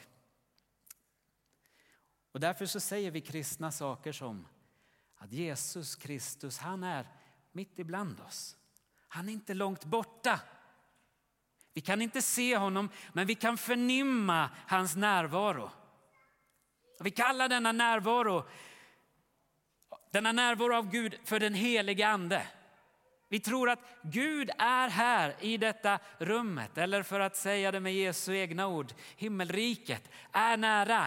Och 2.32 2.40
därför 2.40 2.66
så 2.66 2.80
säger 2.80 3.10
vi 3.10 3.20
kristna 3.20 3.72
saker 3.72 4.12
som 4.12 4.46
att 5.16 5.32
Jesus 5.32 5.96
Kristus, 5.96 6.58
han 6.58 6.82
är 6.82 7.06
mitt 7.52 7.78
ibland 7.78 8.20
oss. 8.20 8.56
Han 9.08 9.28
är 9.28 9.32
inte 9.32 9.54
långt 9.54 9.84
borta. 9.84 10.40
Vi 11.72 11.80
kan 11.80 12.02
inte 12.02 12.22
se 12.22 12.56
honom, 12.56 12.88
men 13.12 13.26
vi 13.26 13.34
kan 13.34 13.58
förnimma 13.58 14.50
hans 14.66 14.96
närvaro. 14.96 15.70
Vi 17.00 17.10
kallar 17.10 17.48
denna 17.48 17.72
närvaro, 17.72 18.48
denna 20.12 20.32
närvaro 20.32 20.76
av 20.76 20.90
Gud 20.90 21.18
för 21.24 21.40
den 21.40 21.54
helige 21.54 22.08
ande. 22.08 22.46
Vi 23.28 23.40
tror 23.40 23.70
att 23.70 23.78
Gud 24.02 24.50
är 24.58 24.88
här 24.88 25.34
i 25.40 25.56
detta 25.56 25.98
rummet, 26.18 26.78
eller 26.78 27.02
för 27.02 27.20
att 27.20 27.36
säga 27.36 27.72
det 27.72 27.80
med 27.80 27.94
Jesu 27.94 28.36
egna 28.36 28.66
ord, 28.66 28.92
himmelriket 29.16 30.10
är 30.32 30.56
nära. 30.56 31.06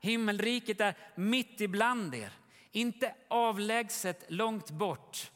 Himmelriket 0.00 0.80
är 0.80 0.94
mitt 1.14 1.60
ibland 1.60 2.14
er, 2.14 2.32
inte 2.70 3.14
avlägset 3.28 4.24
långt 4.28 4.70
bort, 4.70 5.30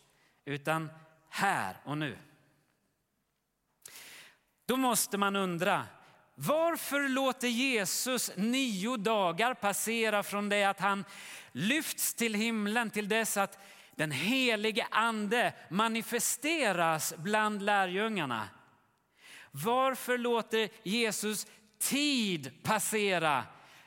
utan 0.44 0.90
här 1.28 1.76
och 1.84 1.98
nu. 1.98 2.18
Då 4.66 4.76
måste 4.76 5.18
man 5.18 5.36
undra, 5.36 5.86
varför 6.34 7.08
låter 7.08 7.48
Jesus 7.48 8.30
nio 8.36 8.96
dagar 8.96 9.54
passera 9.54 10.22
från 10.22 10.48
det 10.48 10.64
att 10.64 10.80
han 10.80 11.04
lyfts 11.52 12.14
till 12.14 12.34
himlen 12.34 12.90
till 12.90 13.08
dess 13.08 13.36
att 13.36 13.58
den 13.96 14.10
helige 14.10 14.86
ande 14.90 15.52
manifesteras 15.68 17.14
bland 17.16 17.62
lärjungarna? 17.62 18.48
Varför 19.50 20.18
låter 20.18 20.68
Jesus 20.82 21.46
tid 21.78 22.62
passera 22.62 23.44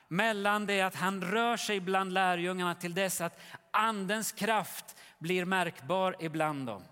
mellan 0.08 0.66
det 0.66 0.82
att 0.82 0.96
han 0.96 1.22
rör 1.22 1.58
sig 1.58 1.80
bland 1.80 2.14
lärjungarna 2.14 2.76
till 2.76 2.94
dess 2.94 3.22
att 3.22 3.40
andens 3.72 4.32
kraft 4.32 4.96
blir 5.20 5.46
märkbar 5.46 6.16
ibland 6.20 6.68
dem? 6.68 6.84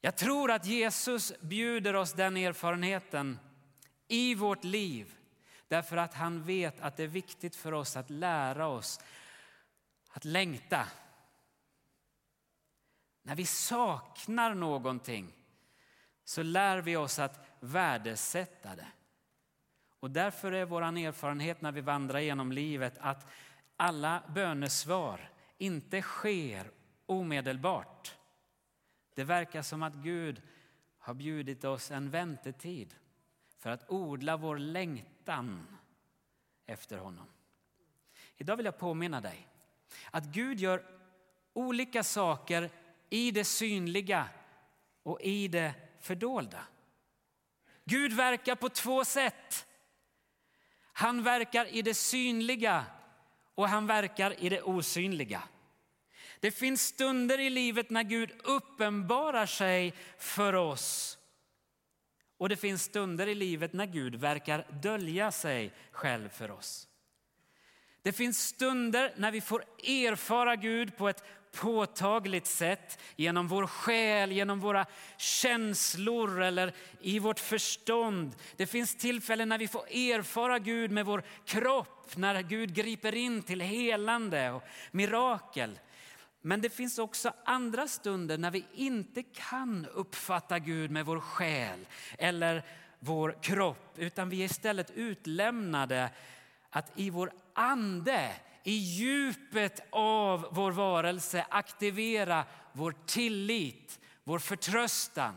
Jag 0.00 0.16
tror 0.16 0.50
att 0.50 0.66
Jesus 0.66 1.32
bjuder 1.40 1.96
oss 1.96 2.12
den 2.12 2.36
erfarenheten 2.36 3.38
i 4.08 4.34
vårt 4.34 4.64
liv 4.64 5.14
därför 5.68 5.96
att 5.96 6.14
han 6.14 6.42
vet 6.42 6.80
att 6.80 6.96
det 6.96 7.02
är 7.02 7.08
viktigt 7.08 7.56
för 7.56 7.72
oss 7.72 7.96
att 7.96 8.10
lära 8.10 8.66
oss 8.66 9.00
att 10.08 10.24
längta. 10.24 10.88
När 13.22 13.34
vi 13.34 13.46
saknar 13.46 14.54
någonting 14.54 15.32
så 16.24 16.42
lär 16.42 16.78
vi 16.78 16.96
oss 16.96 17.18
att 17.18 17.46
värdesätta 17.60 18.76
det. 18.76 18.88
Och 20.00 20.10
därför 20.10 20.52
är 20.52 20.64
vår 20.64 20.82
erfarenhet 20.82 21.60
när 21.60 21.72
vi 21.72 21.80
vandrar 21.80 22.18
genom 22.18 22.52
livet 22.52 22.98
att 22.98 23.26
alla 23.76 24.22
bönesvar 24.34 25.30
inte 25.58 26.02
sker 26.02 26.70
omedelbart. 27.06 28.16
Det 29.14 29.24
verkar 29.24 29.62
som 29.62 29.82
att 29.82 29.94
Gud 29.94 30.42
har 30.98 31.14
bjudit 31.14 31.64
oss 31.64 31.90
en 31.90 32.10
väntetid 32.10 32.94
för 33.58 33.70
att 33.70 33.90
odla 33.90 34.36
vår 34.36 34.58
längtan 34.58 35.78
efter 36.66 36.98
honom. 36.98 37.26
Idag 38.36 38.56
vill 38.56 38.66
jag 38.66 38.78
påminna 38.78 39.20
dig 39.20 39.48
att 40.10 40.24
Gud 40.24 40.60
gör 40.60 40.84
olika 41.52 42.04
saker 42.04 42.70
i 43.10 43.30
det 43.30 43.44
synliga 43.44 44.28
och 45.02 45.20
i 45.20 45.48
det 45.48 45.74
fördolda. 46.00 46.66
Gud 47.84 48.12
verkar 48.12 48.54
på 48.54 48.68
två 48.68 49.04
sätt. 49.04 49.66
Han 50.92 51.22
verkar 51.22 51.66
i 51.66 51.82
det 51.82 51.94
synliga 51.94 52.84
och 53.54 53.68
han 53.68 53.86
verkar 53.86 54.44
i 54.44 54.48
det 54.48 54.62
osynliga. 54.62 55.42
Det 56.40 56.50
finns 56.50 56.82
stunder 56.82 57.40
i 57.40 57.50
livet 57.50 57.90
när 57.90 58.02
Gud 58.02 58.32
uppenbarar 58.44 59.46
sig 59.46 59.94
för 60.18 60.52
oss. 60.52 61.18
Och 62.36 62.48
det 62.48 62.56
finns 62.56 62.82
stunder 62.82 63.26
i 63.26 63.34
livet 63.34 63.72
när 63.72 63.86
Gud 63.86 64.14
verkar 64.14 64.66
dölja 64.82 65.32
sig 65.32 65.72
själv 65.90 66.28
för 66.28 66.50
oss. 66.50 66.87
Det 68.08 68.12
finns 68.12 68.46
stunder 68.46 69.12
när 69.16 69.30
vi 69.30 69.40
får 69.40 69.64
erfara 69.84 70.56
Gud 70.56 70.96
på 70.96 71.08
ett 71.08 71.24
påtagligt 71.52 72.46
sätt 72.46 72.98
genom 73.16 73.48
vår 73.48 73.66
själ, 73.66 74.32
genom 74.32 74.60
våra 74.60 74.86
känslor 75.16 76.42
eller 76.42 76.72
i 77.00 77.18
vårt 77.18 77.40
förstånd. 77.40 78.34
Det 78.56 78.66
finns 78.66 78.94
tillfällen 78.94 79.48
när 79.48 79.58
vi 79.58 79.68
får 79.68 79.86
erfara 79.88 80.58
Gud 80.58 80.90
med 80.90 81.06
vår 81.06 81.22
kropp, 81.44 82.16
när 82.16 82.42
Gud 82.42 82.74
griper 82.74 83.14
in 83.14 83.42
till 83.42 83.60
helande 83.60 84.50
och 84.50 84.62
mirakel. 84.90 85.78
Men 86.42 86.60
det 86.60 86.70
finns 86.70 86.98
också 86.98 87.32
andra 87.44 87.88
stunder 87.88 88.38
när 88.38 88.50
vi 88.50 88.64
inte 88.74 89.22
kan 89.22 89.86
uppfatta 89.94 90.58
Gud 90.58 90.90
med 90.90 91.06
vår 91.06 91.20
själ 91.20 91.86
eller 92.18 92.62
vår 92.98 93.36
kropp, 93.42 93.94
utan 93.96 94.28
vi 94.28 94.40
är 94.40 94.44
istället 94.44 94.90
utlämnade 94.90 96.10
att 96.70 96.92
i 96.94 97.10
vår 97.10 97.32
ande, 97.54 98.32
i 98.62 98.72
djupet 98.72 99.80
av 99.90 100.48
vår 100.50 100.72
varelse 100.72 101.46
aktivera 101.50 102.44
vår 102.72 102.94
tillit, 103.06 104.00
vår 104.24 104.38
förtröstan, 104.38 105.34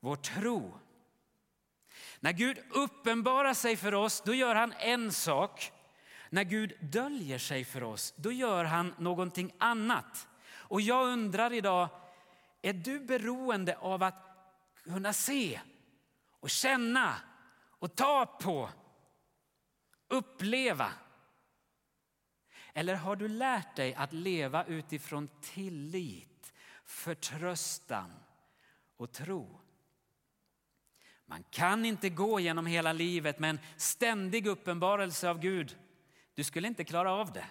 vår 0.00 0.16
tro. 0.16 0.78
När 2.20 2.32
Gud 2.32 2.58
uppenbarar 2.70 3.54
sig 3.54 3.76
för 3.76 3.94
oss, 3.94 4.22
då 4.26 4.34
gör 4.34 4.54
han 4.54 4.72
en 4.72 5.12
sak. 5.12 5.72
När 6.30 6.44
Gud 6.44 6.72
döljer 6.80 7.38
sig 7.38 7.64
för 7.64 7.82
oss, 7.82 8.14
då 8.16 8.32
gör 8.32 8.64
han 8.64 8.94
någonting 8.98 9.52
annat. 9.58 10.28
Och 10.50 10.80
jag 10.80 11.06
undrar 11.06 11.52
idag, 11.52 11.88
är 12.62 12.72
du 12.72 13.00
beroende 13.00 13.76
av 13.76 14.02
att 14.02 14.14
kunna 14.84 15.12
se 15.12 15.60
och 16.40 16.50
känna 16.50 17.14
och 17.78 17.96
ta 17.96 18.26
på, 18.26 18.68
uppleva? 20.08 20.92
Eller 22.74 22.94
har 22.94 23.16
du 23.16 23.28
lärt 23.28 23.76
dig 23.76 23.94
att 23.94 24.12
leva 24.12 24.64
utifrån 24.64 25.28
tillit, 25.40 26.52
förtröstan 26.84 28.12
och 28.96 29.12
tro? 29.12 29.60
Man 31.26 31.44
kan 31.50 31.84
inte 31.84 32.08
gå 32.08 32.40
genom 32.40 32.66
hela 32.66 32.92
livet 32.92 33.38
med 33.38 33.50
en 33.50 33.60
ständig 33.76 34.46
uppenbarelse 34.46 35.30
av 35.30 35.40
Gud. 35.40 35.78
Du 36.34 36.44
skulle 36.44 36.68
inte 36.68 36.84
klara 36.84 37.12
av 37.12 37.32
det. 37.32 37.46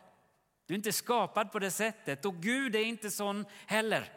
Du 0.65 0.74
är 0.74 0.78
inte 0.78 0.91
skapad 0.91 1.52
på 1.52 1.60
det 1.60 1.72
sättet 1.72 2.26
och 2.26 2.36
Gud 2.36 2.76
är 2.76 2.84
inte 2.84 3.12
sån 3.12 3.46
heller. 3.65 4.13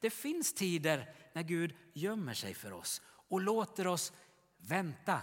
Det 0.00 0.10
finns 0.10 0.52
tider 0.52 1.14
när 1.32 1.42
Gud 1.42 1.74
gömmer 1.92 2.34
sig 2.34 2.54
för 2.54 2.72
oss 2.72 3.02
och 3.06 3.40
låter 3.40 3.86
oss 3.86 4.12
vänta. 4.56 5.20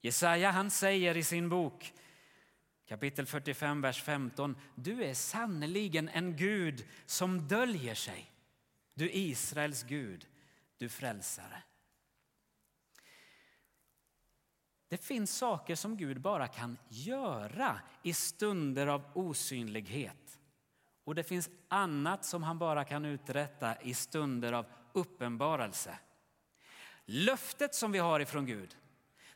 Jesaja 0.00 0.50
han 0.50 0.70
säger 0.70 1.16
i 1.16 1.24
sin 1.24 1.48
bok 1.48 1.92
kapitel 2.88 3.26
45, 3.26 3.80
vers 3.80 4.02
15. 4.02 4.56
Du 4.74 5.04
är 5.04 5.14
sannerligen 5.14 6.08
en 6.08 6.36
Gud 6.36 6.86
som 7.06 7.48
döljer 7.48 7.94
sig. 7.94 8.32
Du 8.94 9.10
Israels 9.10 9.82
Gud, 9.82 10.26
du 10.76 10.88
frälsare. 10.88 11.62
Det 14.88 15.04
finns 15.04 15.36
saker 15.36 15.74
som 15.74 15.96
Gud 15.96 16.20
bara 16.20 16.48
kan 16.48 16.78
göra 16.88 17.80
i 18.02 18.12
stunder 18.12 18.86
av 18.86 19.04
osynlighet. 19.14 20.38
Och 21.04 21.14
det 21.14 21.24
finns 21.24 21.50
annat 21.68 22.24
som 22.24 22.42
han 22.42 22.58
bara 22.58 22.84
kan 22.84 23.04
uträtta 23.04 23.82
i 23.82 23.94
stunder 23.94 24.52
av 24.52 24.66
uppenbarelse. 24.92 25.98
Löftet 27.04 27.74
som 27.74 27.92
vi 27.92 27.98
har 27.98 28.20
ifrån 28.20 28.46
Gud, 28.46 28.76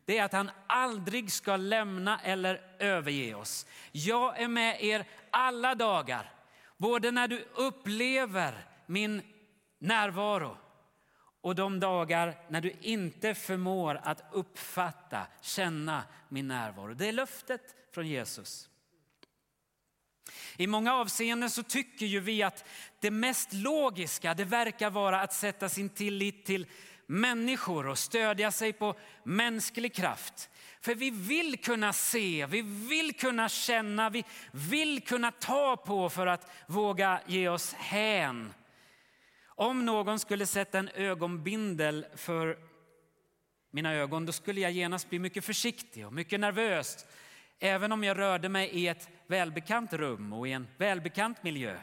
det 0.04 0.18
är 0.18 0.24
att 0.24 0.32
han 0.32 0.50
aldrig 0.66 1.32
ska 1.32 1.56
lämna 1.56 2.20
eller 2.20 2.60
överge 2.78 3.34
oss. 3.34 3.66
Jag 3.92 4.40
är 4.40 4.48
med 4.48 4.84
er 4.84 5.04
alla 5.30 5.74
dagar, 5.74 6.32
både 6.76 7.10
när 7.10 7.28
du 7.28 7.44
upplever 7.54 8.66
min 8.86 9.22
närvaro 9.78 10.56
och 11.40 11.54
de 11.54 11.80
dagar 11.80 12.34
när 12.48 12.60
du 12.60 12.74
inte 12.80 13.34
förmår 13.34 14.00
att 14.02 14.24
uppfatta, 14.32 15.26
känna 15.40 16.04
min 16.28 16.48
närvaro. 16.48 16.94
Det 16.94 17.08
är 17.08 17.12
löftet 17.12 17.74
från 17.94 18.08
Jesus. 18.08 18.68
I 20.56 20.66
många 20.66 20.94
avseenden 20.94 21.50
så 21.50 21.62
tycker 21.62 22.06
ju 22.06 22.20
vi 22.20 22.42
att 22.42 22.64
det 23.00 23.10
mest 23.10 23.52
logiska 23.52 24.34
det 24.34 24.44
verkar 24.44 24.90
vara 24.90 25.20
att 25.20 25.32
sätta 25.32 25.68
sin 25.68 25.88
tillit 25.88 26.46
till 26.46 26.66
människor 27.12 27.86
och 27.86 27.98
stödja 27.98 28.50
sig 28.50 28.72
på 28.72 28.94
mänsklig 29.22 29.94
kraft. 29.94 30.50
För 30.80 30.94
vi 30.94 31.10
vill 31.10 31.58
kunna 31.58 31.92
se, 31.92 32.46
vi 32.46 32.62
vill 32.62 33.16
kunna 33.16 33.48
känna, 33.48 34.10
vi 34.10 34.24
vill 34.52 35.02
kunna 35.02 35.30
ta 35.30 35.76
på 35.76 36.10
för 36.10 36.26
att 36.26 36.50
våga 36.66 37.20
ge 37.26 37.48
oss 37.48 37.74
hän. 37.74 38.54
Om 39.46 39.84
någon 39.86 40.18
skulle 40.18 40.46
sätta 40.46 40.78
en 40.78 40.88
ögonbindel 40.88 42.06
för 42.16 42.58
mina 43.70 43.94
ögon 43.94 44.26
då 44.26 44.32
skulle 44.32 44.60
jag 44.60 44.72
genast 44.72 45.10
bli 45.10 45.18
mycket 45.18 45.44
försiktig 45.44 46.06
och 46.06 46.12
mycket 46.12 46.40
nervös. 46.40 47.06
Även 47.58 47.92
om 47.92 48.04
jag 48.04 48.18
rörde 48.18 48.48
mig 48.48 48.68
i 48.68 48.88
ett 48.88 49.08
välbekant 49.26 49.92
rum 49.92 50.32
och 50.32 50.48
i 50.48 50.52
en 50.52 50.68
välbekant 50.76 51.42
miljö. 51.42 51.76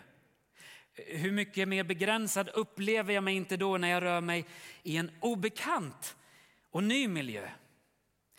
Hur 1.07 1.31
mycket 1.31 1.67
mer 1.67 1.83
begränsad 1.83 2.49
upplever 2.49 3.13
jag 3.13 3.23
mig 3.23 3.35
inte 3.35 3.57
då 3.57 3.77
när 3.77 3.89
jag 3.89 4.03
rör 4.03 4.21
mig 4.21 4.45
i 4.83 4.97
en 4.97 5.11
obekant 5.19 6.17
och 6.71 6.83
ny 6.83 7.07
miljö? 7.07 7.49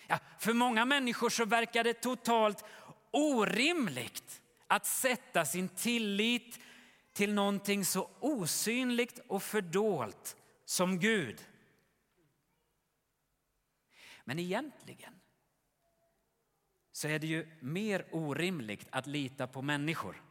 Ja, 0.07 0.18
för 0.38 0.53
många 0.53 0.85
människor 0.85 1.31
så 1.31 1.44
verkar 1.44 1.85
det 1.85 1.94
totalt 1.94 2.64
orimligt 3.11 4.42
att 4.66 4.87
sätta 4.87 5.44
sin 5.44 5.68
tillit 5.68 6.61
till 7.12 7.35
någonting 7.35 7.85
så 7.85 8.11
osynligt 8.20 9.20
och 9.27 9.42
fördolt 9.42 10.37
som 10.64 10.99
Gud. 10.99 11.46
Men 14.25 14.38
egentligen 14.38 15.20
så 16.92 17.09
är 17.09 17.18
det 17.18 17.27
ju 17.27 17.59
mer 17.61 18.07
orimligt 18.11 18.88
att 18.90 19.07
lita 19.07 19.46
på 19.46 19.62
människor. 19.62 20.23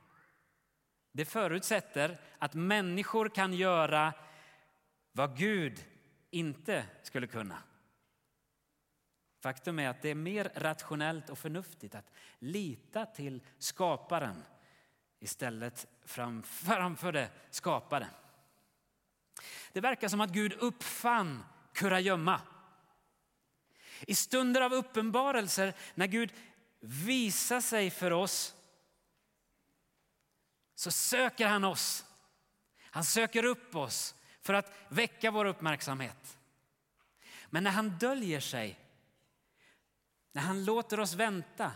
Det 1.19 1.25
förutsätter 1.25 2.17
att 2.37 2.53
människor 2.53 3.29
kan 3.29 3.53
göra 3.53 4.13
vad 5.11 5.37
Gud 5.37 5.85
inte 6.29 6.85
skulle 7.03 7.27
kunna. 7.27 7.63
Faktum 9.39 9.79
är 9.79 9.89
att 9.89 10.01
det 10.01 10.09
är 10.09 10.15
mer 10.15 10.51
rationellt 10.55 11.29
och 11.29 11.37
förnuftigt 11.37 11.95
att 11.95 12.11
lita 12.39 13.05
till 13.05 13.41
skaparen 13.57 14.43
istället 15.19 15.87
framför 16.45 17.11
det 17.11 17.29
skapade. 17.49 18.07
Det 19.71 19.81
verkar 19.81 20.07
som 20.07 20.21
att 20.21 20.29
Gud 20.29 20.53
uppfann 20.53 21.43
kurragömma. 21.73 22.41
I 24.01 24.15
stunder 24.15 24.61
av 24.61 24.73
uppenbarelser 24.73 25.73
när 25.95 26.07
Gud 26.07 26.33
visar 26.79 27.61
sig 27.61 27.89
för 27.89 28.11
oss 28.11 28.55
så 30.79 30.91
söker 30.91 31.47
han 31.47 31.63
oss. 31.63 32.05
Han 32.81 33.03
söker 33.03 33.45
upp 33.45 33.75
oss 33.75 34.15
för 34.41 34.53
att 34.53 34.71
väcka 34.89 35.31
vår 35.31 35.45
uppmärksamhet. 35.45 36.37
Men 37.49 37.63
när 37.63 37.71
han 37.71 37.89
döljer 37.89 38.39
sig, 38.39 38.79
när 40.31 40.41
han 40.41 40.65
låter 40.65 40.99
oss 40.99 41.13
vänta, 41.13 41.71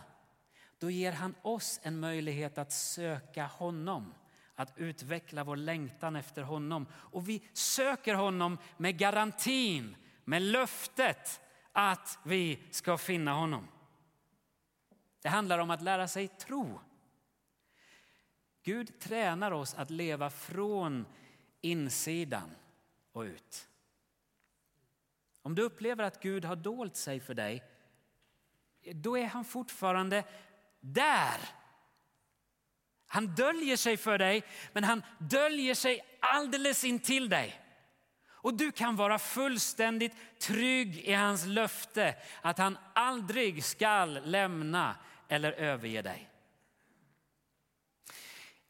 då 0.78 0.90
ger 0.90 1.12
han 1.12 1.34
oss 1.42 1.80
en 1.82 2.00
möjlighet 2.00 2.58
att 2.58 2.72
söka 2.72 3.46
honom, 3.46 4.14
att 4.54 4.72
utveckla 4.76 5.44
vår 5.44 5.56
längtan 5.56 6.16
efter 6.16 6.42
honom. 6.42 6.86
Och 6.92 7.28
vi 7.28 7.48
söker 7.52 8.14
honom 8.14 8.58
med 8.76 8.98
garantin, 8.98 9.96
med 10.24 10.42
löftet 10.42 11.40
att 11.72 12.18
vi 12.22 12.62
ska 12.70 12.98
finna 12.98 13.32
honom. 13.32 13.68
Det 15.22 15.28
handlar 15.28 15.58
om 15.58 15.70
att 15.70 15.82
lära 15.82 16.08
sig 16.08 16.28
tro. 16.28 16.80
Gud 18.64 19.00
tränar 19.00 19.50
oss 19.50 19.74
att 19.74 19.90
leva 19.90 20.30
från 20.30 21.06
insidan 21.60 22.50
och 23.12 23.22
ut. 23.22 23.68
Om 25.42 25.54
du 25.54 25.62
upplever 25.62 26.04
att 26.04 26.22
Gud 26.22 26.44
har 26.44 26.56
dolt 26.56 26.96
sig 26.96 27.20
för 27.20 27.34
dig, 27.34 27.64
då 28.92 29.18
är 29.18 29.26
han 29.26 29.44
fortfarande 29.44 30.24
där. 30.80 31.40
Han 33.06 33.26
döljer 33.26 33.76
sig 33.76 33.96
för 33.96 34.18
dig, 34.18 34.42
men 34.72 34.84
han 34.84 35.02
döljer 35.18 35.74
sig 35.74 36.00
alldeles 36.20 36.84
intill 36.84 37.28
dig. 37.28 37.60
Och 38.26 38.54
du 38.54 38.72
kan 38.72 38.96
vara 38.96 39.18
fullständigt 39.18 40.40
trygg 40.40 40.98
i 40.98 41.12
hans 41.12 41.46
löfte 41.46 42.14
att 42.42 42.58
han 42.58 42.78
aldrig 42.94 43.64
skall 43.64 44.20
lämna 44.24 44.96
eller 45.28 45.52
överge 45.52 46.02
dig. 46.02 46.33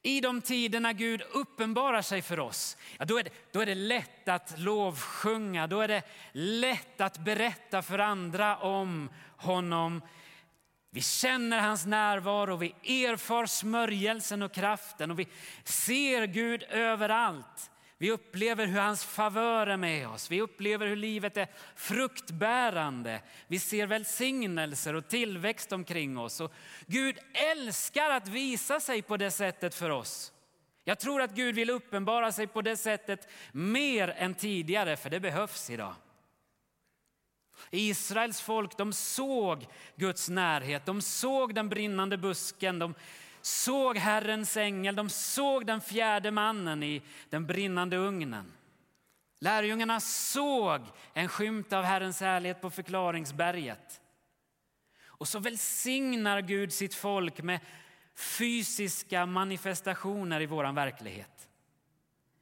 I 0.06 0.20
de 0.20 0.40
tider 0.40 0.80
när 0.80 0.92
Gud 0.92 1.22
uppenbarar 1.32 2.02
sig 2.02 2.22
för 2.22 2.40
oss, 2.40 2.76
ja, 2.98 3.04
då, 3.04 3.18
är 3.18 3.22
det, 3.22 3.30
då 3.52 3.60
är 3.60 3.66
det 3.66 3.74
lätt 3.74 4.28
att 4.28 4.58
lovsjunga, 4.58 5.66
då 5.66 5.80
är 5.80 5.88
det 5.88 6.02
lätt 6.32 7.00
att 7.00 7.18
berätta 7.18 7.82
för 7.82 7.98
andra 7.98 8.56
om 8.56 9.10
honom. 9.36 10.02
Vi 10.90 11.00
känner 11.00 11.60
hans 11.60 11.86
närvaro, 11.86 12.56
vi 12.56 13.02
erfar 13.04 13.46
smörjelsen 13.46 14.42
och 14.42 14.52
kraften 14.52 15.10
och 15.10 15.18
vi 15.18 15.28
ser 15.64 16.26
Gud 16.26 16.62
överallt. 16.62 17.70
Vi 18.04 18.10
upplever 18.10 18.66
hur 18.66 18.80
hans 18.80 19.04
favör 19.04 19.66
är 19.66 19.76
med 19.76 20.08
oss. 20.08 20.30
Vi 20.30 20.40
upplever 20.40 20.86
hur 20.86 20.96
livet 20.96 21.36
är 21.36 21.48
fruktbärande. 21.74 23.20
Vi 23.46 23.58
ser 23.58 23.86
välsignelser 23.86 24.94
och 24.94 25.08
tillväxt 25.08 25.72
omkring 25.72 26.18
oss. 26.18 26.40
Och 26.40 26.52
Gud 26.86 27.18
älskar 27.32 28.10
att 28.10 28.28
visa 28.28 28.80
sig 28.80 29.02
på 29.02 29.16
det 29.16 29.30
sättet 29.30 29.74
för 29.74 29.90
oss. 29.90 30.32
Jag 30.84 30.98
tror 30.98 31.22
att 31.22 31.34
Gud 31.34 31.54
vill 31.54 31.70
uppenbara 31.70 32.32
sig 32.32 32.46
på 32.46 32.62
det 32.62 32.76
sättet 32.76 33.28
mer 33.52 34.08
än 34.08 34.34
tidigare, 34.34 34.96
för 34.96 35.10
det 35.10 35.20
behövs 35.20 35.70
idag. 35.70 35.94
Israels 37.70 38.40
folk 38.40 38.76
de 38.76 38.92
såg 38.92 39.66
Guds 39.96 40.28
närhet, 40.28 40.86
de 40.86 41.02
såg 41.02 41.54
den 41.54 41.68
brinnande 41.68 42.18
busken, 42.18 42.78
de 42.78 42.94
såg 43.46 43.98
Herrens 43.98 44.56
ängel, 44.56 44.96
de 44.96 45.08
såg 45.08 45.66
den 45.66 45.80
fjärde 45.80 46.30
mannen 46.30 46.82
i 46.82 47.02
den 47.30 47.46
brinnande 47.46 47.96
ugnen. 47.96 48.52
Lärjungarna 49.38 50.00
såg 50.00 50.80
en 51.12 51.28
skymt 51.28 51.72
av 51.72 51.84
Herrens 51.84 52.20
härlighet 52.20 52.60
på 52.60 52.70
förklaringsberget. 52.70 54.00
Och 55.04 55.28
så 55.28 55.38
välsignar 55.38 56.40
Gud 56.40 56.72
sitt 56.72 56.94
folk 56.94 57.42
med 57.42 57.60
fysiska 58.14 59.26
manifestationer 59.26 60.40
i 60.40 60.46
vår 60.46 60.72
verklighet. 60.72 61.48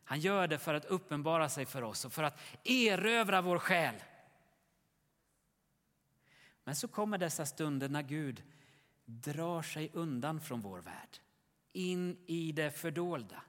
Han 0.04 0.20
gör 0.20 0.48
det 0.48 0.58
för 0.58 0.74
att 0.74 0.84
uppenbara 0.84 1.48
sig 1.48 1.66
för 1.66 1.82
oss 1.82 2.04
och 2.04 2.12
för 2.12 2.22
att 2.22 2.40
erövra 2.64 3.40
vår 3.40 3.58
själ. 3.58 3.94
Men 6.64 6.76
så 6.76 6.88
kommer 6.88 7.18
dessa 7.18 7.46
stunder 7.46 7.88
när 7.88 8.02
Gud 8.02 8.42
drar 9.20 9.62
sig 9.62 9.90
undan 9.92 10.40
från 10.40 10.60
vår 10.60 10.80
värld, 10.80 11.18
in 11.72 12.18
i 12.26 12.52
det 12.52 12.70
fördolda. 12.70 13.42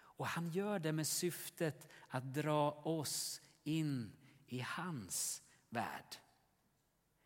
Och 0.00 0.26
han 0.26 0.50
gör 0.50 0.78
det 0.78 0.92
med 0.92 1.06
syftet 1.06 1.88
att 2.08 2.34
dra 2.34 2.70
oss 2.70 3.40
in 3.64 4.12
i 4.46 4.60
hans 4.60 5.42
värld. 5.68 6.16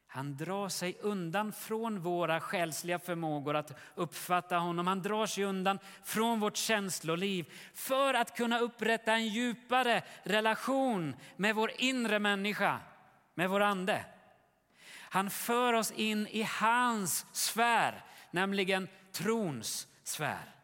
Han 0.07 0.37
drar 0.37 0.69
sig 0.69 0.99
undan 1.01 1.53
från 1.53 2.01
våra 2.01 2.41
själsliga 2.41 2.99
förmågor 2.99 3.57
att 3.57 3.79
uppfatta 3.95 4.59
honom. 4.59 4.87
Han 4.87 5.03
drar 5.03 5.27
sig 5.27 5.45
undan 5.45 5.79
från 6.03 6.41
vårt 6.41 6.57
känsloliv 6.57 7.53
för 7.75 8.15
att 8.15 8.37
kunna 8.37 8.59
upprätta 8.59 9.13
en 9.13 9.29
djupare 9.29 10.03
relation 10.23 11.17
med 11.37 11.55
vår 11.55 11.71
inre 11.79 12.19
människa, 12.19 12.81
med 13.35 13.51
vår 13.51 13.61
ande. 13.61 14.05
Han 15.13 15.31
för 15.31 15.73
oss 15.73 15.91
in 15.91 16.27
i 16.27 16.43
hans 16.43 17.27
sfär, 17.33 18.05
nämligen 18.31 18.89
trons 19.13 19.89
sfär. 20.05 20.55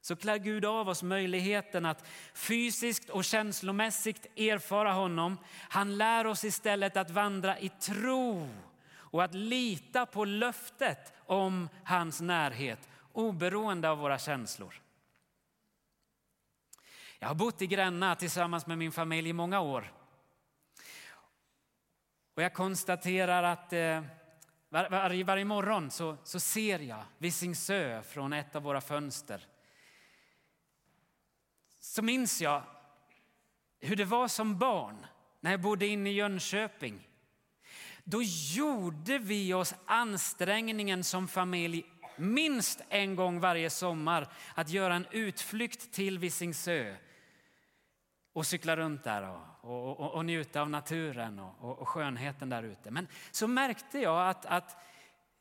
Så 0.00 0.16
klär 0.16 0.38
Gud 0.38 0.64
av 0.64 0.88
oss 0.88 1.02
möjligheten 1.02 1.86
att 1.86 2.06
fysiskt 2.34 3.10
och 3.10 3.24
känslomässigt 3.24 4.26
erfara 4.36 4.92
honom. 4.92 5.38
Han 5.68 5.98
lär 5.98 6.26
oss 6.26 6.44
istället 6.44 6.96
att 6.96 7.10
vandra 7.10 7.58
i 7.58 7.68
tro 7.68 8.48
och 8.94 9.24
att 9.24 9.34
lita 9.34 10.06
på 10.06 10.24
löftet 10.24 11.12
om 11.26 11.68
hans 11.84 12.20
närhet 12.20 12.88
oberoende 13.12 13.90
av 13.90 13.98
våra 13.98 14.18
känslor. 14.18 14.82
Jag 17.18 17.28
har 17.28 17.34
bott 17.34 17.62
i 17.62 17.66
Gränna 17.66 18.14
tillsammans 18.14 18.66
med 18.66 18.78
min 18.78 18.92
familj 18.92 19.28
i 19.28 19.32
många 19.32 19.60
år. 19.60 19.92
Och 22.36 22.42
jag 22.42 22.54
konstaterar 22.54 23.42
att 23.42 23.72
eh, 23.72 24.02
var, 24.68 24.90
var, 24.90 25.24
varje 25.24 25.44
morgon 25.44 25.90
så, 25.90 26.16
så 26.24 26.40
ser 26.40 26.78
jag 26.78 27.04
Visingsö 27.18 28.02
från 28.02 28.32
ett 28.32 28.56
av 28.56 28.62
våra 28.62 28.80
fönster. 28.80 29.46
Så 31.80 32.02
minns 32.02 32.40
jag 32.40 32.62
hur 33.80 33.96
det 33.96 34.04
var 34.04 34.28
som 34.28 34.58
barn 34.58 35.06
när 35.40 35.50
jag 35.50 35.60
bodde 35.60 35.86
inne 35.86 36.10
i 36.10 36.12
Jönköping. 36.12 37.08
Då 38.04 38.22
gjorde 38.54 39.18
vi 39.18 39.54
oss 39.54 39.74
ansträngningen 39.86 41.04
som 41.04 41.28
familj 41.28 41.84
minst 42.16 42.80
en 42.88 43.16
gång 43.16 43.40
varje 43.40 43.70
sommar 43.70 44.28
att 44.54 44.70
göra 44.70 44.94
en 44.94 45.06
utflykt 45.10 45.92
till 45.92 46.18
Visingsö 46.18 46.96
och 48.36 48.46
cykla 48.46 48.76
runt 48.76 49.04
där 49.04 49.28
och, 49.60 50.00
och, 50.00 50.14
och 50.14 50.24
njuta 50.24 50.60
av 50.60 50.70
naturen 50.70 51.38
och, 51.38 51.78
och, 51.78 51.88
skönheten 51.88 52.48
där 52.48 52.62
ute. 52.62 52.90
Men 52.90 53.08
så 53.30 53.48
märkte 53.48 53.98
jag 53.98 54.28
att, 54.28 54.46
att 54.46 54.76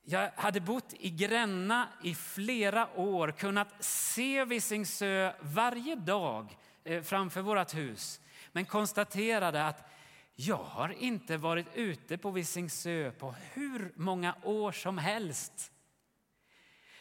jag 0.04 0.32
hade 0.36 0.62
bott 0.62 0.94
i 1.00 1.10
Gränna 1.10 1.88
i 2.04 2.16
flera 2.16 3.00
år, 3.00 3.32
kunnat 3.32 3.84
se 3.84 4.46
Visingsö 4.46 5.32
varje 5.40 5.96
dag 5.96 6.58
eh, 6.84 7.02
framför 7.02 7.42
vårt 7.42 7.76
hus. 7.76 8.22
Men 8.52 8.66
konstaterade 8.66 9.66
att 9.66 9.90
jag 10.36 10.64
har 10.64 10.90
inte 10.90 11.38
varit 11.38 11.68
ute 11.74 12.18
på 12.18 12.32
Visingsö 12.32 13.12
på 13.12 13.36
hur 13.54 13.92
många 13.96 14.36
år 14.44 14.72
som 14.72 14.98
helst. 14.98 15.72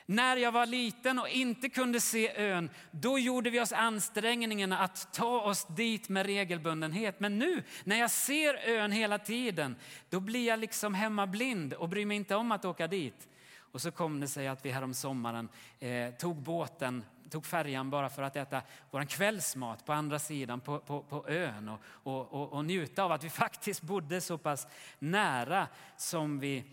När 0.06 0.36
jag 0.36 0.52
var 0.52 0.66
liten 0.66 1.18
och 1.18 1.28
inte 1.28 1.68
kunde 1.68 2.00
se 2.00 2.36
ön, 2.36 2.70
då 2.90 3.18
gjorde 3.18 3.50
vi 3.50 3.60
oss 3.60 3.72
ansträngningen 3.72 4.72
att 4.72 5.12
ta 5.12 5.40
oss 5.40 5.66
dit 5.66 6.08
med 6.08 6.26
regelbundenhet. 6.26 7.20
Men 7.20 7.38
nu 7.38 7.62
när 7.84 7.96
jag 7.96 8.10
ser 8.10 8.68
ön 8.68 8.92
hela 8.92 9.18
tiden, 9.18 9.76
då 10.10 10.20
blir 10.20 10.46
jag 10.46 10.58
liksom 10.58 10.94
hemmablind 10.94 11.72
och 11.72 11.88
bryr 11.88 12.06
mig 12.06 12.16
inte 12.16 12.36
om 12.36 12.52
att 12.52 12.64
åka 12.64 12.86
dit. 12.86 13.28
Och 13.58 13.80
så 13.80 13.90
kom 13.90 14.20
det 14.20 14.28
sig 14.28 14.48
att 14.48 14.64
vi 14.64 14.70
härom 14.70 14.94
sommaren 14.94 15.48
eh, 15.80 16.10
tog 16.10 16.36
båten, 16.36 17.04
tog 17.30 17.46
färjan 17.46 17.90
bara 17.90 18.10
för 18.10 18.22
att 18.22 18.36
äta 18.36 18.62
vår 18.90 19.04
kvällsmat 19.04 19.86
på 19.86 19.92
andra 19.92 20.18
sidan 20.18 20.60
på, 20.60 20.78
på, 20.78 21.02
på 21.02 21.28
ön 21.28 21.68
och, 21.68 21.80
och, 21.84 22.32
och, 22.32 22.52
och 22.52 22.64
njuta 22.64 23.04
av 23.04 23.12
att 23.12 23.24
vi 23.24 23.30
faktiskt 23.44 23.82
bodde 23.82 24.20
så 24.20 24.38
pass 24.38 24.66
nära 24.98 25.68
som 25.96 26.38
vi 26.40 26.64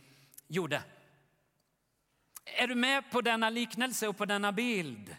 gjorde. 0.48 0.82
Är 2.54 2.68
du 2.68 2.76
med 2.76 3.12
på 3.12 3.22
denna 3.22 3.50
liknelse 3.50 4.08
och 4.08 4.18
på 4.18 4.26
denna 4.26 4.52
bild? 4.52 5.16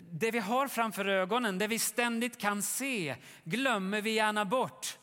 Det 0.00 0.30
vi 0.30 0.38
har 0.38 0.68
framför 0.68 1.04
ögonen, 1.04 1.58
det 1.58 1.66
vi 1.66 1.78
ständigt 1.78 2.38
kan 2.38 2.62
se, 2.62 3.16
glömmer 3.44 4.00
vi 4.00 4.10
gärna 4.10 4.44
bort. 4.44 4.98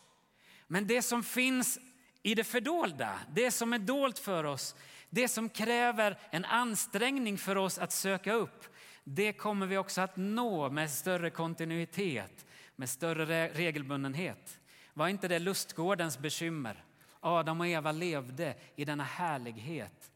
Men 0.68 0.88
det 0.88 1.02
som 1.02 1.24
finns 1.24 1.80
i 2.24 2.36
det 2.36 2.44
fördolda, 2.44 3.20
det 3.34 3.52
som 3.52 3.74
är 3.74 3.80
dolt 3.80 4.20
för 4.20 4.44
oss, 4.44 4.76
det 5.10 5.28
som 5.28 5.50
kräver 5.50 6.20
en 6.30 6.46
ansträngning 6.46 7.38
för 7.38 7.56
oss 7.56 7.78
att 7.78 7.92
söka 7.92 8.34
upp, 8.34 8.66
det 9.04 9.34
kommer 9.34 9.66
vi 9.66 9.78
också 9.78 10.02
att 10.02 10.18
nå 10.18 10.70
med 10.70 10.92
större 10.92 11.30
kontinuitet, 11.30 12.46
med 12.76 12.90
större 12.90 13.48
regelbundenhet. 13.48 14.60
Var 14.94 15.08
inte 15.08 15.28
det 15.28 15.40
lustgårdens 15.40 16.20
bekymmer? 16.20 16.84
Adam 17.20 17.60
och 17.60 17.68
Eva 17.68 17.92
levde 17.92 18.56
i 18.76 18.86
denna 18.86 19.04
härlighet 19.04 20.11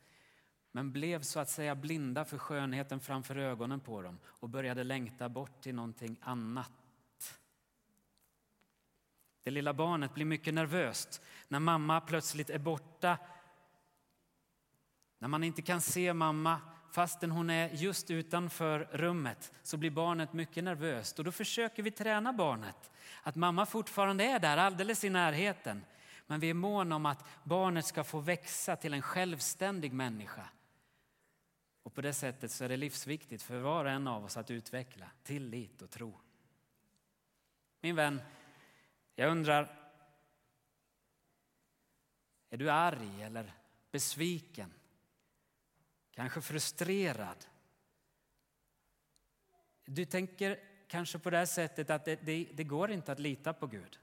men 0.75 0.91
blev 0.91 1.21
så 1.21 1.39
att 1.39 1.49
säga 1.49 1.75
blinda 1.75 2.25
för 2.25 2.37
skönheten 2.37 2.99
framför 2.99 3.35
ögonen 3.35 3.79
på 3.79 4.01
dem 4.01 4.19
och 4.25 4.49
började 4.49 4.83
längta 4.83 5.29
bort 5.29 5.61
till 5.61 5.75
någonting 5.75 6.17
annat. 6.21 6.71
Det 9.43 9.51
lilla 9.51 9.73
barnet 9.73 10.13
blir 10.13 10.25
mycket 10.25 10.53
nervöst 10.53 11.21
när 11.47 11.59
mamma 11.59 12.01
plötsligt 12.01 12.49
är 12.49 12.59
borta. 12.59 13.17
När 15.19 15.27
man 15.27 15.43
inte 15.43 15.61
kan 15.61 15.81
se 15.81 16.13
mamma 16.13 16.61
fastän 16.91 17.31
hon 17.31 17.49
är 17.49 17.69
just 17.69 18.11
utanför 18.11 18.89
rummet 18.91 19.53
så 19.63 19.77
blir 19.77 19.91
barnet 19.91 20.33
mycket 20.33 20.63
nervöst 20.63 21.19
och 21.19 21.25
då 21.25 21.31
försöker 21.31 21.83
vi 21.83 21.91
träna 21.91 22.33
barnet 22.33 22.91
att 23.23 23.35
mamma 23.35 23.65
fortfarande 23.65 24.23
är 24.23 24.39
där 24.39 24.57
alldeles 24.57 25.03
i 25.03 25.09
närheten. 25.09 25.85
Men 26.27 26.39
vi 26.39 26.49
är 26.49 26.53
måna 26.53 26.95
om 26.95 27.05
att 27.05 27.25
barnet 27.43 27.85
ska 27.85 28.03
få 28.03 28.19
växa 28.19 28.75
till 28.75 28.93
en 28.93 29.01
självständig 29.01 29.93
människa 29.93 30.49
och 31.85 31.93
på 31.93 32.01
det 32.01 32.13
sättet 32.13 32.51
så 32.51 32.63
är 32.63 32.69
det 32.69 32.77
livsviktigt 32.77 33.43
för 33.43 33.59
var 33.59 33.85
och 33.85 33.91
en 33.91 34.07
av 34.07 34.25
oss 34.25 34.37
att 34.37 34.51
utveckla 34.51 35.11
tillit 35.23 35.81
och 35.81 35.89
tro. 35.89 36.19
Min 37.81 37.95
vän, 37.95 38.21
jag 39.15 39.31
undrar, 39.31 39.91
är 42.49 42.57
du 42.57 42.71
arg 42.71 43.23
eller 43.23 43.53
besviken? 43.91 44.73
Kanske 46.11 46.41
frustrerad? 46.41 47.45
Du 49.85 50.05
tänker 50.05 50.59
kanske 50.87 51.19
på 51.19 51.29
det 51.29 51.37
här 51.37 51.45
sättet 51.45 51.89
att 51.89 52.05
det, 52.05 52.15
det, 52.15 52.49
det 52.53 52.63
går 52.63 52.91
inte 52.91 53.11
att 53.11 53.19
lita 53.19 53.53
på 53.53 53.67
Gud. 53.67 53.99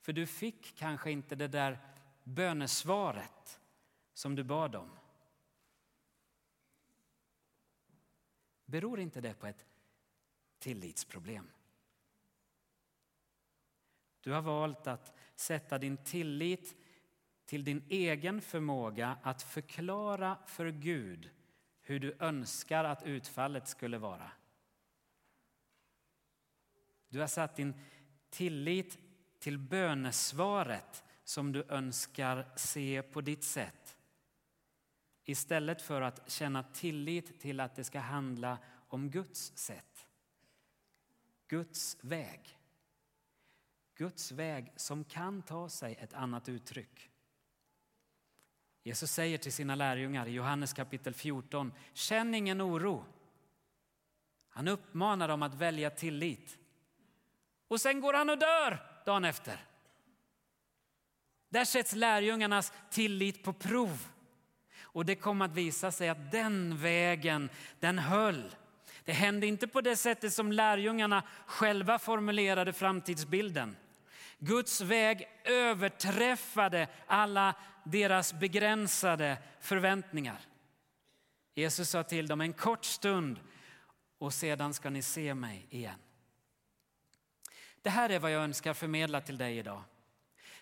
För 0.00 0.12
du 0.12 0.26
fick 0.26 0.76
kanske 0.78 1.10
inte 1.10 1.34
det 1.34 1.48
där 1.48 1.78
bönesvaret 2.24 3.60
som 4.14 4.34
du 4.34 4.44
bad 4.44 4.76
om. 4.76 4.90
Beror 8.72 9.00
inte 9.00 9.20
det 9.20 9.34
på 9.34 9.46
ett 9.46 9.66
tillitsproblem? 10.58 11.50
Du 14.20 14.32
har 14.32 14.42
valt 14.42 14.86
att 14.86 15.12
sätta 15.34 15.78
din 15.78 15.96
tillit 15.96 16.76
till 17.44 17.64
din 17.64 17.84
egen 17.88 18.40
förmåga 18.40 19.18
att 19.22 19.42
förklara 19.42 20.38
för 20.46 20.68
Gud 20.70 21.30
hur 21.80 22.00
du 22.00 22.16
önskar 22.20 22.84
att 22.84 23.02
utfallet 23.02 23.68
skulle 23.68 23.98
vara. 23.98 24.30
Du 27.08 27.20
har 27.20 27.26
satt 27.26 27.56
din 27.56 27.74
tillit 28.30 28.98
till 29.38 29.58
bönesvaret 29.58 31.04
som 31.24 31.52
du 31.52 31.64
önskar 31.68 32.52
se 32.56 33.02
på 33.02 33.20
ditt 33.20 33.44
sätt 33.44 33.91
istället 35.24 35.82
för 35.82 36.00
att 36.00 36.30
känna 36.30 36.62
tillit 36.62 37.40
till 37.40 37.60
att 37.60 37.76
det 37.76 37.84
ska 37.84 38.00
handla 38.00 38.58
om 38.88 39.10
Guds 39.10 39.52
sätt. 39.56 40.06
Guds 41.48 41.98
väg. 42.00 42.58
Guds 43.94 44.32
väg 44.32 44.72
som 44.76 45.04
kan 45.04 45.42
ta 45.42 45.68
sig 45.68 45.94
ett 45.94 46.14
annat 46.14 46.48
uttryck. 46.48 47.10
Jesus 48.82 49.12
säger 49.12 49.38
till 49.38 49.52
sina 49.52 49.74
lärjungar 49.74 50.26
i 50.26 50.30
Johannes 50.30 50.72
kapitel 50.72 51.14
14, 51.14 51.72
känn 51.92 52.34
ingen 52.34 52.62
oro. 52.62 53.04
Han 54.48 54.68
uppmanar 54.68 55.28
dem 55.28 55.42
att 55.42 55.54
välja 55.54 55.90
tillit. 55.90 56.58
Och 57.68 57.80
sen 57.80 58.00
går 58.00 58.14
han 58.14 58.30
och 58.30 58.38
dör 58.38 59.02
dagen 59.06 59.24
efter. 59.24 59.64
Där 61.48 61.64
sätts 61.64 61.94
lärjungarnas 61.94 62.72
tillit 62.90 63.44
på 63.44 63.52
prov. 63.52 64.08
Och 64.92 65.04
det 65.04 65.14
kom 65.14 65.42
att 65.42 65.54
visa 65.54 65.92
sig 65.92 66.08
att 66.08 66.30
den 66.30 66.76
vägen, 66.76 67.50
den 67.80 67.98
höll. 67.98 68.54
Det 69.04 69.12
hände 69.12 69.46
inte 69.46 69.68
på 69.68 69.80
det 69.80 69.96
sättet 69.96 70.32
som 70.32 70.52
lärjungarna 70.52 71.22
själva 71.46 71.98
formulerade 71.98 72.72
framtidsbilden. 72.72 73.76
Guds 74.38 74.80
väg 74.80 75.28
överträffade 75.44 76.88
alla 77.06 77.54
deras 77.84 78.32
begränsade 78.32 79.38
förväntningar. 79.60 80.40
Jesus 81.54 81.90
sa 81.90 82.02
till 82.02 82.26
dem 82.26 82.40
en 82.40 82.52
kort 82.52 82.84
stund 82.84 83.40
och 84.18 84.34
sedan 84.34 84.74
ska 84.74 84.90
ni 84.90 85.02
se 85.02 85.34
mig 85.34 85.66
igen. 85.70 85.98
Det 87.82 87.90
här 87.90 88.10
är 88.10 88.18
vad 88.18 88.32
jag 88.32 88.42
önskar 88.42 88.74
förmedla 88.74 89.20
till 89.20 89.38
dig 89.38 89.58
idag. 89.58 89.82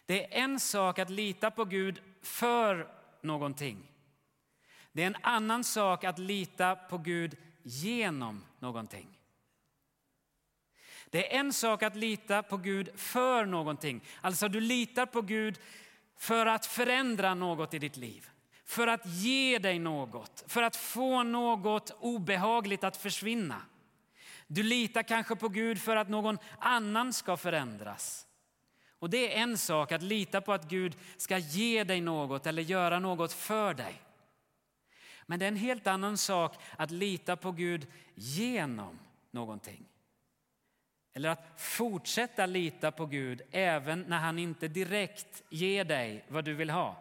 Det 0.07 0.25
är 0.25 0.43
en 0.43 0.61
sak 0.61 0.99
att 0.99 1.11
lita 1.11 1.51
på 1.51 1.65
Gud 1.65 2.01
för 2.23 2.89
någonting. 3.21 3.91
Det 4.93 5.03
är 5.03 5.07
en 5.07 5.17
annan 5.23 5.65
sak 5.65 6.05
att 6.05 6.19
lita 6.19 6.77
på 6.77 6.99
Gud 6.99 7.37
genom 7.63 8.45
någonting. 8.59 9.19
Det 11.11 11.35
är 11.35 11.41
en 11.41 11.53
sak 11.53 11.83
att 11.83 11.97
lita 11.97 12.43
på 12.43 12.57
Gud 12.57 12.91
för 12.97 13.47
någonting. 13.47 14.01
Alltså 14.21 14.49
du 14.49 14.61
litar 14.61 15.07
på 15.07 15.23
Gud 15.23 15.59
för 16.17 16.47
att 16.47 16.67
förändra 16.67 17.35
något 17.35 17.75
i 17.75 17.79
ditt 17.79 17.97
liv. 17.97 18.31
För 18.65 18.87
att 18.87 19.07
ge 19.07 19.59
dig 19.59 19.79
något, 19.79 20.45
för 20.47 20.63
att 20.63 20.77
få 20.77 21.23
något 21.23 21.91
obehagligt 22.01 22.85
att 22.85 22.97
försvinna. 22.97 23.63
Du 24.47 24.63
litar 24.63 25.03
kanske 25.03 25.37
på 25.37 25.49
Gud 25.49 25.81
för 25.81 25.97
att 25.97 26.09
någon 26.09 26.39
annan 26.59 27.13
ska 27.13 27.37
förändras. 27.37 28.27
Och 28.99 29.11
det 29.11 29.35
är 29.35 29.43
en 29.43 29.59
sak 29.59 29.93
att 29.93 30.03
lita 30.03 30.41
på 30.41 30.53
att 30.53 30.69
Gud 30.69 30.97
ska 31.17 31.39
ge 31.39 31.85
dig 31.85 32.01
något 32.01 32.47
eller 32.47 32.63
göra 32.63 32.99
något 32.99 33.33
för 33.33 33.75
dig. 33.75 34.03
Men 35.31 35.39
det 35.39 35.45
är 35.45 35.49
en 35.49 35.57
helt 35.57 35.87
annan 35.87 36.19
sak 36.19 36.57
att 36.77 36.91
lita 36.91 37.37
på 37.37 37.53
Gud 37.53 37.87
genom 38.15 38.99
någonting. 39.31 39.85
Eller 41.13 41.29
att 41.29 41.61
fortsätta 41.61 42.47
lita 42.47 42.93
på 42.93 43.07
Gud 43.07 43.43
även 43.51 44.01
när 44.03 44.19
han 44.19 44.39
inte 44.39 44.69
direkt 44.69 45.43
ger 45.51 45.85
dig 45.85 46.25
vad 46.29 46.45
du 46.45 46.55
vill 46.55 46.71
ha. 46.71 46.97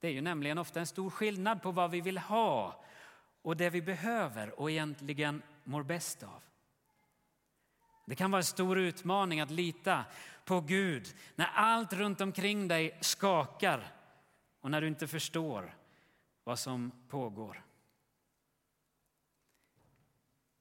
Det 0.00 0.08
är 0.08 0.12
ju 0.12 0.20
nämligen 0.20 0.58
ofta 0.58 0.80
en 0.80 0.86
stor 0.86 1.10
skillnad 1.10 1.62
på 1.62 1.72
vad 1.72 1.90
vi 1.90 2.00
vill 2.00 2.18
ha 2.18 2.84
och 3.42 3.56
det 3.56 3.70
vi 3.70 3.82
behöver 3.82 4.60
och 4.60 4.70
egentligen 4.70 5.42
mår 5.64 5.82
bäst 5.82 6.22
av. 6.22 6.42
Det 8.06 8.14
kan 8.14 8.30
vara 8.30 8.40
en 8.40 8.44
stor 8.44 8.78
utmaning 8.78 9.40
att 9.40 9.50
lita 9.50 10.04
på 10.44 10.60
Gud 10.60 11.14
när 11.34 11.50
allt 11.54 11.92
runt 11.92 12.20
omkring 12.20 12.68
dig 12.68 12.98
skakar 13.00 13.95
och 14.66 14.70
när 14.70 14.80
du 14.80 14.88
inte 14.88 15.06
förstår 15.08 15.74
vad 16.44 16.58
som 16.58 16.92
pågår. 17.08 17.62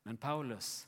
Men 0.04 0.18
Paulus, 0.18 0.88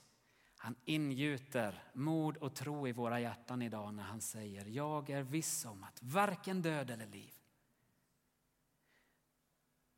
han 0.57 0.75
ingjuter 0.85 1.83
mod 1.93 2.37
och 2.37 2.55
tro 2.55 2.87
i 2.87 2.91
våra 2.91 3.19
hjärtan 3.19 3.61
idag 3.61 3.93
när 3.93 4.03
han 4.03 4.21
säger 4.21 4.65
jag 4.65 5.09
är 5.09 5.23
viss 5.23 5.65
om 5.65 5.83
att 5.83 6.03
varken 6.03 6.61
död 6.61 6.89
eller 6.89 7.05
liv, 7.05 7.33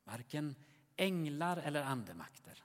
varken 0.04 0.54
änglar 0.96 1.56
eller 1.56 1.82
andemakter, 1.82 2.64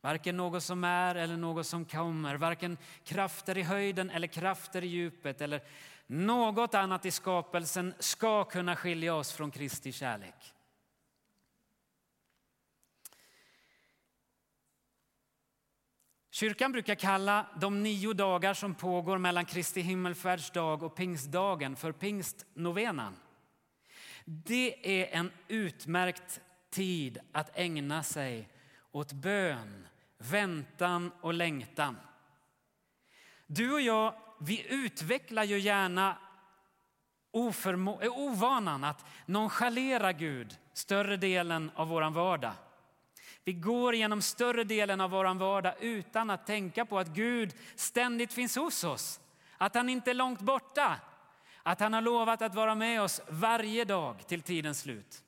varken 0.00 0.36
något 0.36 0.62
som 0.62 0.84
är 0.84 1.14
eller 1.14 1.36
något 1.36 1.66
som 1.66 1.84
kommer, 1.84 2.34
varken 2.34 2.78
krafter 3.04 3.58
i 3.58 3.62
höjden 3.62 4.10
eller 4.10 4.26
krafter 4.26 4.84
i 4.84 4.86
djupet 4.86 5.40
eller 5.40 5.62
något 6.06 6.74
annat 6.74 7.06
i 7.06 7.10
skapelsen 7.10 7.94
ska 7.98 8.44
kunna 8.44 8.76
skilja 8.76 9.14
oss 9.14 9.32
från 9.32 9.50
Kristi 9.50 9.92
kärlek. 9.92 10.54
Kyrkan 16.30 16.72
brukar 16.72 16.94
kalla 16.94 17.46
de 17.60 17.82
nio 17.82 18.12
dagar 18.12 18.54
som 18.54 18.74
pågår 18.74 19.18
mellan 19.18 19.44
Kristi 19.44 19.80
himmelfärdsdag 19.80 20.82
och 20.82 20.94
pingstdagen 20.94 21.76
för 21.76 21.92
pingstnovenan. 21.92 23.16
Det 24.24 25.00
är 25.00 25.18
en 25.18 25.30
utmärkt 25.48 26.40
tid 26.70 27.18
att 27.32 27.58
ägna 27.58 28.02
sig 28.02 28.48
åt 28.92 29.12
bön, 29.12 29.86
väntan 30.18 31.12
och 31.20 31.34
längtan. 31.34 31.96
Du 33.46 33.72
och 33.72 33.80
jag, 33.80 34.14
vi 34.38 34.66
utvecklar 34.68 35.44
ju 35.44 35.58
gärna 35.58 36.16
eh, 37.32 38.18
ovanan 38.18 38.84
att 38.84 39.04
nonchalera 39.26 40.12
Gud 40.12 40.56
större 40.72 41.16
delen 41.16 41.70
av 41.74 41.88
vår 41.88 42.10
vardag. 42.10 42.52
Vi 43.44 43.52
går 43.52 43.94
genom 43.94 44.22
större 44.22 44.64
delen 44.64 45.00
av 45.00 45.10
vår 45.10 45.34
vardag 45.34 45.74
utan 45.80 46.30
att 46.30 46.46
tänka 46.46 46.84
på 46.84 46.98
att 46.98 47.08
Gud 47.08 47.54
ständigt 47.74 48.32
finns 48.32 48.56
hos 48.56 48.84
oss. 48.84 49.20
Att 49.58 49.74
han 49.74 49.88
inte 49.88 50.10
är 50.10 50.14
långt 50.14 50.40
borta. 50.40 51.00
Att 51.62 51.80
han 51.80 51.92
har 51.92 52.00
lovat 52.00 52.42
att 52.42 52.54
vara 52.54 52.74
med 52.74 53.02
oss 53.02 53.20
varje 53.28 53.84
dag 53.84 54.26
till 54.26 54.42
tidens 54.42 54.80
slut. 54.80 55.22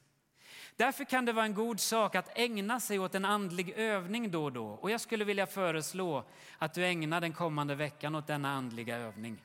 Därför 0.78 1.04
kan 1.04 1.24
det 1.24 1.32
vara 1.32 1.44
en 1.44 1.54
god 1.54 1.80
sak 1.80 2.14
att 2.14 2.38
ägna 2.38 2.80
sig 2.80 2.98
åt 2.98 3.14
en 3.14 3.24
andlig 3.24 3.70
övning 3.76 4.30
då 4.30 4.44
och 4.44 4.52
då. 4.52 4.66
Och 4.66 4.90
jag 4.90 5.00
skulle 5.00 5.24
vilja 5.24 5.46
föreslå 5.46 6.24
att 6.58 6.74
du 6.74 6.86
ägnar 6.86 7.20
den 7.20 7.32
kommande 7.32 7.74
veckan 7.74 8.14
åt 8.14 8.26
denna 8.26 8.52
andliga 8.52 8.96
övning. 8.96 9.42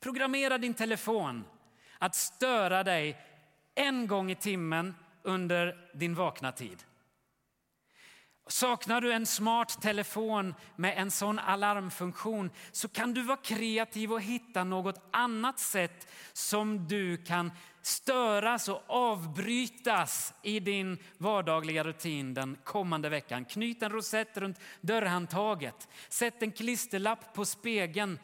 Programmera 0.00 0.58
din 0.58 0.74
telefon 0.74 1.44
att 1.98 2.14
störa 2.14 2.84
dig 2.84 3.18
en 3.74 4.06
gång 4.06 4.30
i 4.30 4.34
timmen 4.34 4.94
under 5.22 5.90
din 5.94 6.14
vakna 6.14 6.52
tid. 6.52 6.84
Saknar 8.46 9.00
du 9.00 9.12
en 9.12 9.26
smart 9.26 9.82
telefon 9.82 10.54
med 10.76 10.98
en 10.98 11.10
sån 11.10 11.38
alarmfunktion 11.38 12.50
så 12.72 12.88
kan 12.88 13.14
du 13.14 13.22
vara 13.22 13.36
kreativ 13.36 14.12
och 14.12 14.20
hitta 14.20 14.64
något 14.64 15.08
annat 15.10 15.58
sätt 15.58 16.08
som 16.32 16.88
du 16.88 17.16
kan 17.16 17.52
störas 17.82 18.68
och 18.68 18.82
avbrytas 18.86 20.34
i 20.42 20.60
din 20.60 20.98
vardagliga 21.18 21.84
rutin 21.84 22.34
den 22.34 22.58
kommande 22.64 23.08
veckan. 23.08 23.44
Knyt 23.44 23.82
en 23.82 23.90
rosett 23.90 24.36
runt 24.36 24.60
dörrhandtaget. 24.80 25.88
Sätt 26.08 26.42
en 26.42 26.52
klisterlapp 26.52 27.34
på 27.34 27.44
spegeln. 27.44 28.18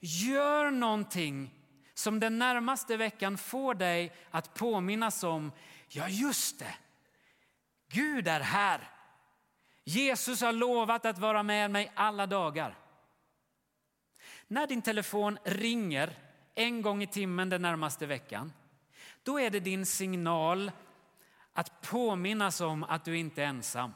Gör 0.00 0.70
någonting 0.70 1.50
som 1.94 2.20
den 2.20 2.38
närmaste 2.38 2.96
veckan 2.96 3.38
får 3.38 3.74
dig 3.74 4.12
att 4.30 4.54
påminnas 4.54 5.24
om, 5.24 5.52
ja 5.88 6.08
just 6.08 6.58
det, 6.58 6.74
Gud 7.88 8.28
är 8.28 8.40
här. 8.40 8.90
Jesus 9.84 10.40
har 10.40 10.52
lovat 10.52 11.06
att 11.06 11.18
vara 11.18 11.42
med 11.42 11.70
mig 11.70 11.92
alla 11.94 12.26
dagar. 12.26 12.78
När 14.48 14.66
din 14.66 14.82
telefon 14.82 15.38
ringer 15.44 16.18
en 16.54 16.82
gång 16.82 17.02
i 17.02 17.06
timmen 17.06 17.48
den 17.48 17.62
närmaste 17.62 18.06
veckan, 18.06 18.52
då 19.22 19.40
är 19.40 19.50
det 19.50 19.60
din 19.60 19.86
signal 19.86 20.72
att 21.52 21.80
påminnas 21.80 22.60
om 22.60 22.84
att 22.84 23.04
du 23.04 23.18
inte 23.18 23.42
är 23.42 23.46
ensam. 23.46 23.92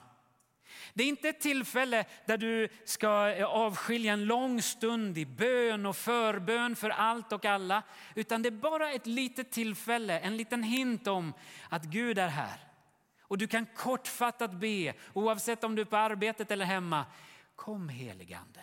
Det 0.95 1.03
är 1.03 1.09
inte 1.09 1.29
ett 1.29 1.41
tillfälle 1.41 2.05
där 2.27 2.39
du 2.39 2.69
ska 2.85 3.09
avskilja 3.47 4.12
en 4.12 4.25
lång 4.25 4.62
stund 4.62 5.19
i 5.19 5.27
bön 5.27 5.87
och 5.87 5.97
förbön 5.97 6.77
för 6.77 6.91
allt 6.91 7.33
och 7.33 7.45
alla, 7.45 7.83
utan 8.15 8.43
det 8.43 8.49
är 8.49 8.51
bara 8.51 8.93
ett 8.93 9.07
litet 9.07 9.51
tillfälle, 9.51 10.19
en 10.19 10.37
liten 10.37 10.62
hint 10.62 11.07
om 11.07 11.33
att 11.69 11.85
Gud 11.85 12.19
är 12.19 12.29
här. 12.29 12.61
Och 13.21 13.39
du 13.39 13.47
kan 13.47 13.67
kortfattat 13.67 14.53
be, 14.53 14.95
oavsett 15.12 15.65
om 15.65 15.75
du 15.75 15.83
är 15.83 15.87
på 15.87 15.97
arbetet 15.97 16.51
eller 16.51 16.65
hemma. 16.65 17.05
Kom 17.57 17.89
heligande. 17.89 18.61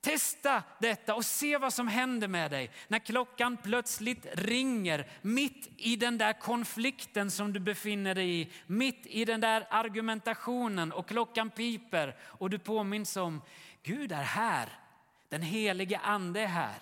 Testa 0.00 0.62
detta 0.80 1.14
och 1.14 1.24
se 1.24 1.58
vad 1.58 1.72
som 1.72 1.88
händer 1.88 2.28
med 2.28 2.50
dig 2.50 2.70
när 2.88 2.98
klockan 2.98 3.56
plötsligt 3.56 4.26
ringer 4.32 5.08
mitt 5.22 5.70
i 5.76 5.96
den 5.96 6.18
där 6.18 6.32
konflikten 6.32 7.30
som 7.30 7.52
du 7.52 7.60
befinner 7.60 8.14
dig 8.14 8.40
i. 8.40 8.48
Mitt 8.66 9.06
i 9.06 9.24
den 9.24 9.40
där 9.40 9.66
argumentationen 9.70 10.92
och 10.92 11.08
klockan 11.08 11.50
piper 11.50 12.16
och 12.20 12.50
du 12.50 12.58
påminns 12.58 13.16
om 13.16 13.42
Gud 13.82 14.12
är 14.12 14.22
här. 14.22 14.68
Den 15.28 15.42
helige 15.42 15.98
ande 15.98 16.40
är 16.40 16.46
här. 16.46 16.78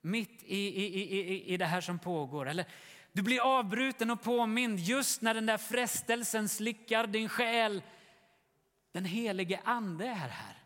Mitt 0.00 0.42
i, 0.42 0.56
i, 0.56 0.86
i, 0.86 1.54
i 1.54 1.56
det 1.56 1.66
här 1.66 1.80
som 1.80 1.98
pågår. 1.98 2.48
Eller 2.48 2.66
du 3.12 3.22
blir 3.22 3.58
avbruten 3.58 4.10
och 4.10 4.22
påmind 4.22 4.78
just 4.78 5.22
när 5.22 5.34
den 5.34 5.46
där 5.46 5.58
frestelsen 5.58 6.48
slickar 6.48 7.06
din 7.06 7.28
själ. 7.28 7.82
Den 8.92 9.04
helige 9.04 9.60
ande 9.64 10.04
är 10.04 10.14
här. 10.14 10.61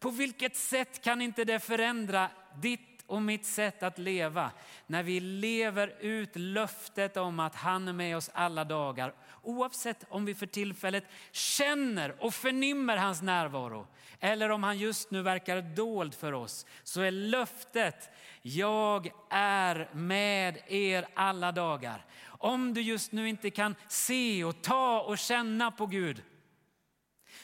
På 0.00 0.10
vilket 0.10 0.56
sätt 0.56 1.02
kan 1.02 1.20
inte 1.20 1.44
det 1.44 1.60
förändra 1.60 2.30
ditt 2.62 2.96
och 3.06 3.22
mitt 3.22 3.46
sätt 3.46 3.82
att 3.82 3.98
leva 3.98 4.50
när 4.86 5.02
vi 5.02 5.20
lever 5.20 5.94
ut 6.00 6.36
löftet 6.36 7.16
om 7.16 7.40
att 7.40 7.54
han 7.54 7.88
är 7.88 7.92
med 7.92 8.16
oss 8.16 8.30
alla 8.34 8.64
dagar. 8.64 9.14
Oavsett 9.42 10.04
om 10.08 10.24
vi 10.24 10.34
för 10.34 10.46
tillfället 10.46 11.04
känner 11.32 12.24
och 12.24 12.34
förnimmer 12.34 12.96
hans 12.96 13.22
närvaro 13.22 13.86
eller 14.20 14.48
om 14.48 14.62
han 14.62 14.78
just 14.78 15.10
nu 15.10 15.22
verkar 15.22 15.62
dold 15.62 16.14
för 16.14 16.32
oss 16.32 16.66
så 16.82 17.00
är 17.00 17.10
löftet 17.10 18.10
jag 18.42 19.10
är 19.30 19.90
med 19.92 20.58
er 20.66 21.06
alla 21.14 21.52
dagar. 21.52 22.04
Om 22.26 22.74
du 22.74 22.80
just 22.80 23.12
nu 23.12 23.28
inte 23.28 23.50
kan 23.50 23.74
se 23.88 24.44
och 24.44 24.62
ta 24.62 25.00
och 25.00 25.18
känna 25.18 25.70
på 25.70 25.86
Gud 25.86 26.22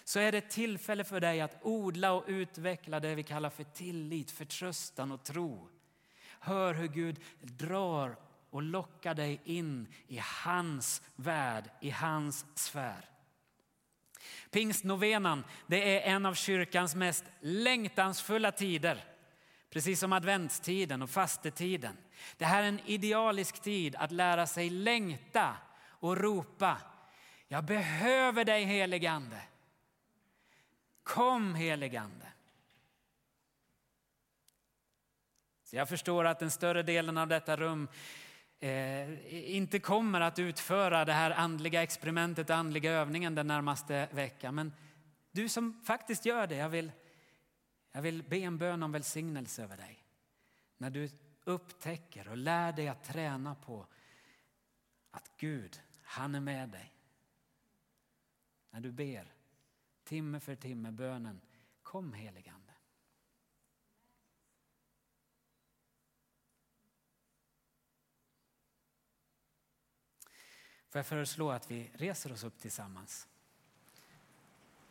så 0.05 0.21
är 0.21 0.33
det 0.33 0.39
ett 0.39 0.51
tillfälle 0.51 1.05
för 1.05 1.21
dig 1.21 1.41
att 1.41 1.59
odla 1.63 2.13
och 2.13 2.25
utveckla 2.27 3.01
det 3.01 3.15
vi 3.15 3.23
kallar 3.23 3.51
för 3.51 3.65
tillit, 3.65 4.31
förtröstan 4.31 5.13
och 5.13 5.25
tro. 5.25 5.69
Hör 6.41 6.75
hur 6.75 6.89
Gud 6.89 7.21
drar 7.41 8.17
och 8.51 8.63
lockar 8.63 9.15
dig 9.15 9.41
in 9.45 9.87
i 10.07 10.21
hans 10.45 11.03
värld, 11.17 11.71
i 11.81 11.91
hans 11.91 12.47
sfär. 12.55 13.09
Pingstnovenan 14.51 15.45
det 15.67 15.99
är 15.99 16.15
en 16.15 16.27
av 16.27 16.35
kyrkans 16.35 16.95
mest 16.95 17.25
längtansfulla 17.41 18.53
tider. 18.53 19.05
Precis 19.71 20.01
som 20.01 20.13
adventstiden 20.13 21.03
och 21.03 21.11
fastetiden. 21.11 21.97
Det 22.37 22.45
här 22.45 22.63
är 22.63 22.69
en 22.69 22.81
idealisk 22.87 23.63
tid 23.63 23.97
att 23.97 24.13
lära 24.13 24.47
sig 24.47 24.71
längta 24.71 25.57
och 25.85 26.17
ropa. 26.17 26.79
Jag 27.49 27.65
behöver 27.65 28.45
dig 28.45 28.65
heligande. 28.65 29.37
Kom 31.13 31.55
heligande. 31.55 32.27
Så 35.65 35.77
jag 35.77 35.89
förstår 35.89 36.25
att 36.25 36.39
den 36.39 36.51
större 36.51 36.83
delen 36.83 37.19
av 37.19 37.29
detta 37.29 37.57
rum 37.57 37.89
eh, 38.61 39.55
inte 39.57 39.79
kommer 39.79 40.21
att 40.21 40.39
utföra 40.39 41.05
det 41.05 41.13
här 41.13 41.31
andliga 41.31 41.83
experimentet, 41.83 42.51
andliga 42.51 42.93
övningen 42.93 43.35
den 43.35 43.47
närmaste 43.47 44.09
veckan. 44.13 44.55
Men 44.55 44.73
du 45.31 45.49
som 45.49 45.83
faktiskt 45.85 46.27
gör 46.27 46.47
det, 46.47 46.57
jag 46.57 46.69
vill, 46.69 46.93
jag 47.93 48.03
vill 48.03 48.23
be 48.23 48.37
en 48.37 48.59
bön 48.59 48.83
om 48.83 48.93
välsignelse 48.93 49.63
över 49.63 49.77
dig. 49.77 50.05
När 50.79 50.91
du 50.91 51.11
upptäcker 51.45 52.29
och 52.29 52.37
lär 52.37 52.73
dig 52.73 52.89
att 52.89 53.05
träna 53.05 53.55
på 53.55 53.87
att 55.11 55.31
Gud, 55.37 55.81
han 56.03 56.35
är 56.35 56.41
med 56.41 56.69
dig. 56.69 56.93
När 58.71 58.81
du 58.81 58.93
ber 58.93 59.33
timme 60.05 60.41
för 60.41 60.55
timme 60.55 60.91
bönen 60.91 61.41
Kom 61.83 62.13
heligande. 62.13 62.73
Får 70.93 70.99
jag 70.99 71.07
föreslå 71.07 71.51
att 71.51 71.71
vi 71.71 71.91
reser 71.95 72.33
oss 72.33 72.45
upp 72.45 72.59
tillsammans. 72.59 73.29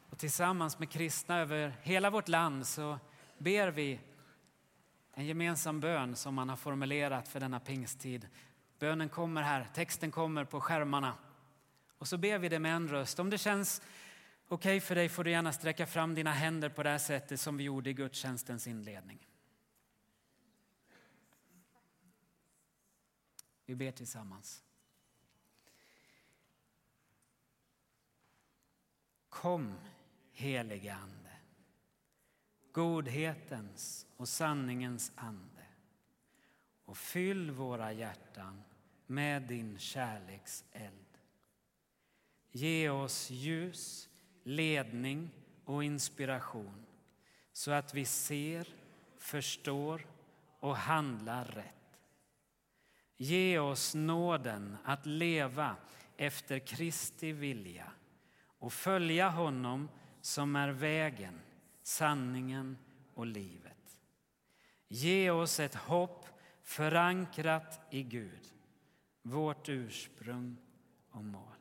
Och 0.09 0.18
tillsammans 0.18 0.80
med 0.80 0.89
kristna 0.89 1.39
över 1.39 1.76
hela 1.82 2.09
vårt 2.09 2.28
land 2.28 2.68
så 2.68 2.99
ber 3.38 3.68
vi 3.68 3.99
en 5.14 5.26
gemensam 5.26 5.80
bön 5.80 6.16
som 6.16 6.36
man 6.36 6.49
har 6.49 6.55
formulerat 6.55 7.28
för 7.28 7.39
denna 7.39 7.59
pingsttid. 7.59 8.28
Bönen 8.80 9.09
kommer 9.09 9.41
här, 9.41 9.68
texten 9.74 10.12
kommer 10.12 10.45
på 10.45 10.62
skärmarna. 10.62 11.14
Och 11.97 12.07
så 12.07 12.18
ber 12.18 12.38
vi 12.38 12.49
det 12.49 12.59
med 12.59 12.76
en 12.76 12.88
röst. 12.88 13.20
Om 13.20 13.30
det 13.30 13.38
känns 13.38 13.82
okej 14.52 14.78
okay 14.78 14.80
för 14.80 14.95
dig 14.95 15.10
får 15.10 15.24
du 15.24 15.32
gärna 15.32 15.54
sträcka 15.54 15.86
fram 15.86 16.16
dina 16.16 16.32
händer 16.32 16.70
på 16.70 16.84
det 16.84 16.89
här 16.89 16.97
sättet 16.97 17.39
som 17.39 17.58
vi 17.58 17.64
gjorde 17.64 17.89
i 17.89 17.93
gudstjänstens 17.93 18.68
inledning. 18.68 19.28
Vi 23.66 23.76
ber 23.76 23.91
tillsammans. 23.91 24.64
Kom, 29.30 29.76
helige 30.32 30.93
Ande, 30.93 31.38
godhetens 32.72 34.08
och 34.18 34.30
sanningens 34.30 35.12
ande 35.16 35.66
och 36.86 36.97
fyll 36.97 37.52
våra 37.52 37.91
hjärtan 37.93 38.64
med 39.08 39.41
din 39.41 39.80
kärlekseld. 39.80 41.18
Ge 42.52 42.89
oss 42.89 43.30
ljus, 43.30 44.10
ledning 44.44 45.30
och 45.66 45.84
inspiration 45.84 46.86
så 47.54 47.72
att 47.72 47.94
vi 47.94 48.06
ser, 48.06 48.68
förstår 49.18 50.08
och 50.60 50.78
handlar 50.78 51.46
rätt. 51.46 52.00
Ge 53.18 53.60
oss 53.60 53.96
nåden 53.96 54.78
att 54.84 55.06
leva 55.06 55.76
efter 56.18 56.60
Kristi 56.60 57.32
vilja 57.32 57.92
och 58.44 58.74
följa 58.74 59.30
honom 59.30 59.89
som 60.22 60.56
är 60.56 60.70
vägen, 60.70 61.39
sanningen 61.84 62.78
och 63.14 63.26
livet. 63.26 64.02
Ge 64.88 65.32
oss 65.32 65.60
ett 65.60 65.76
hopp 65.76 66.26
förankrat 66.64 67.80
i 67.89 68.04
Gud, 68.04 68.54
vårt 69.22 69.70
ursprung 69.70 70.58
och 71.12 71.24
mål. 71.24 71.61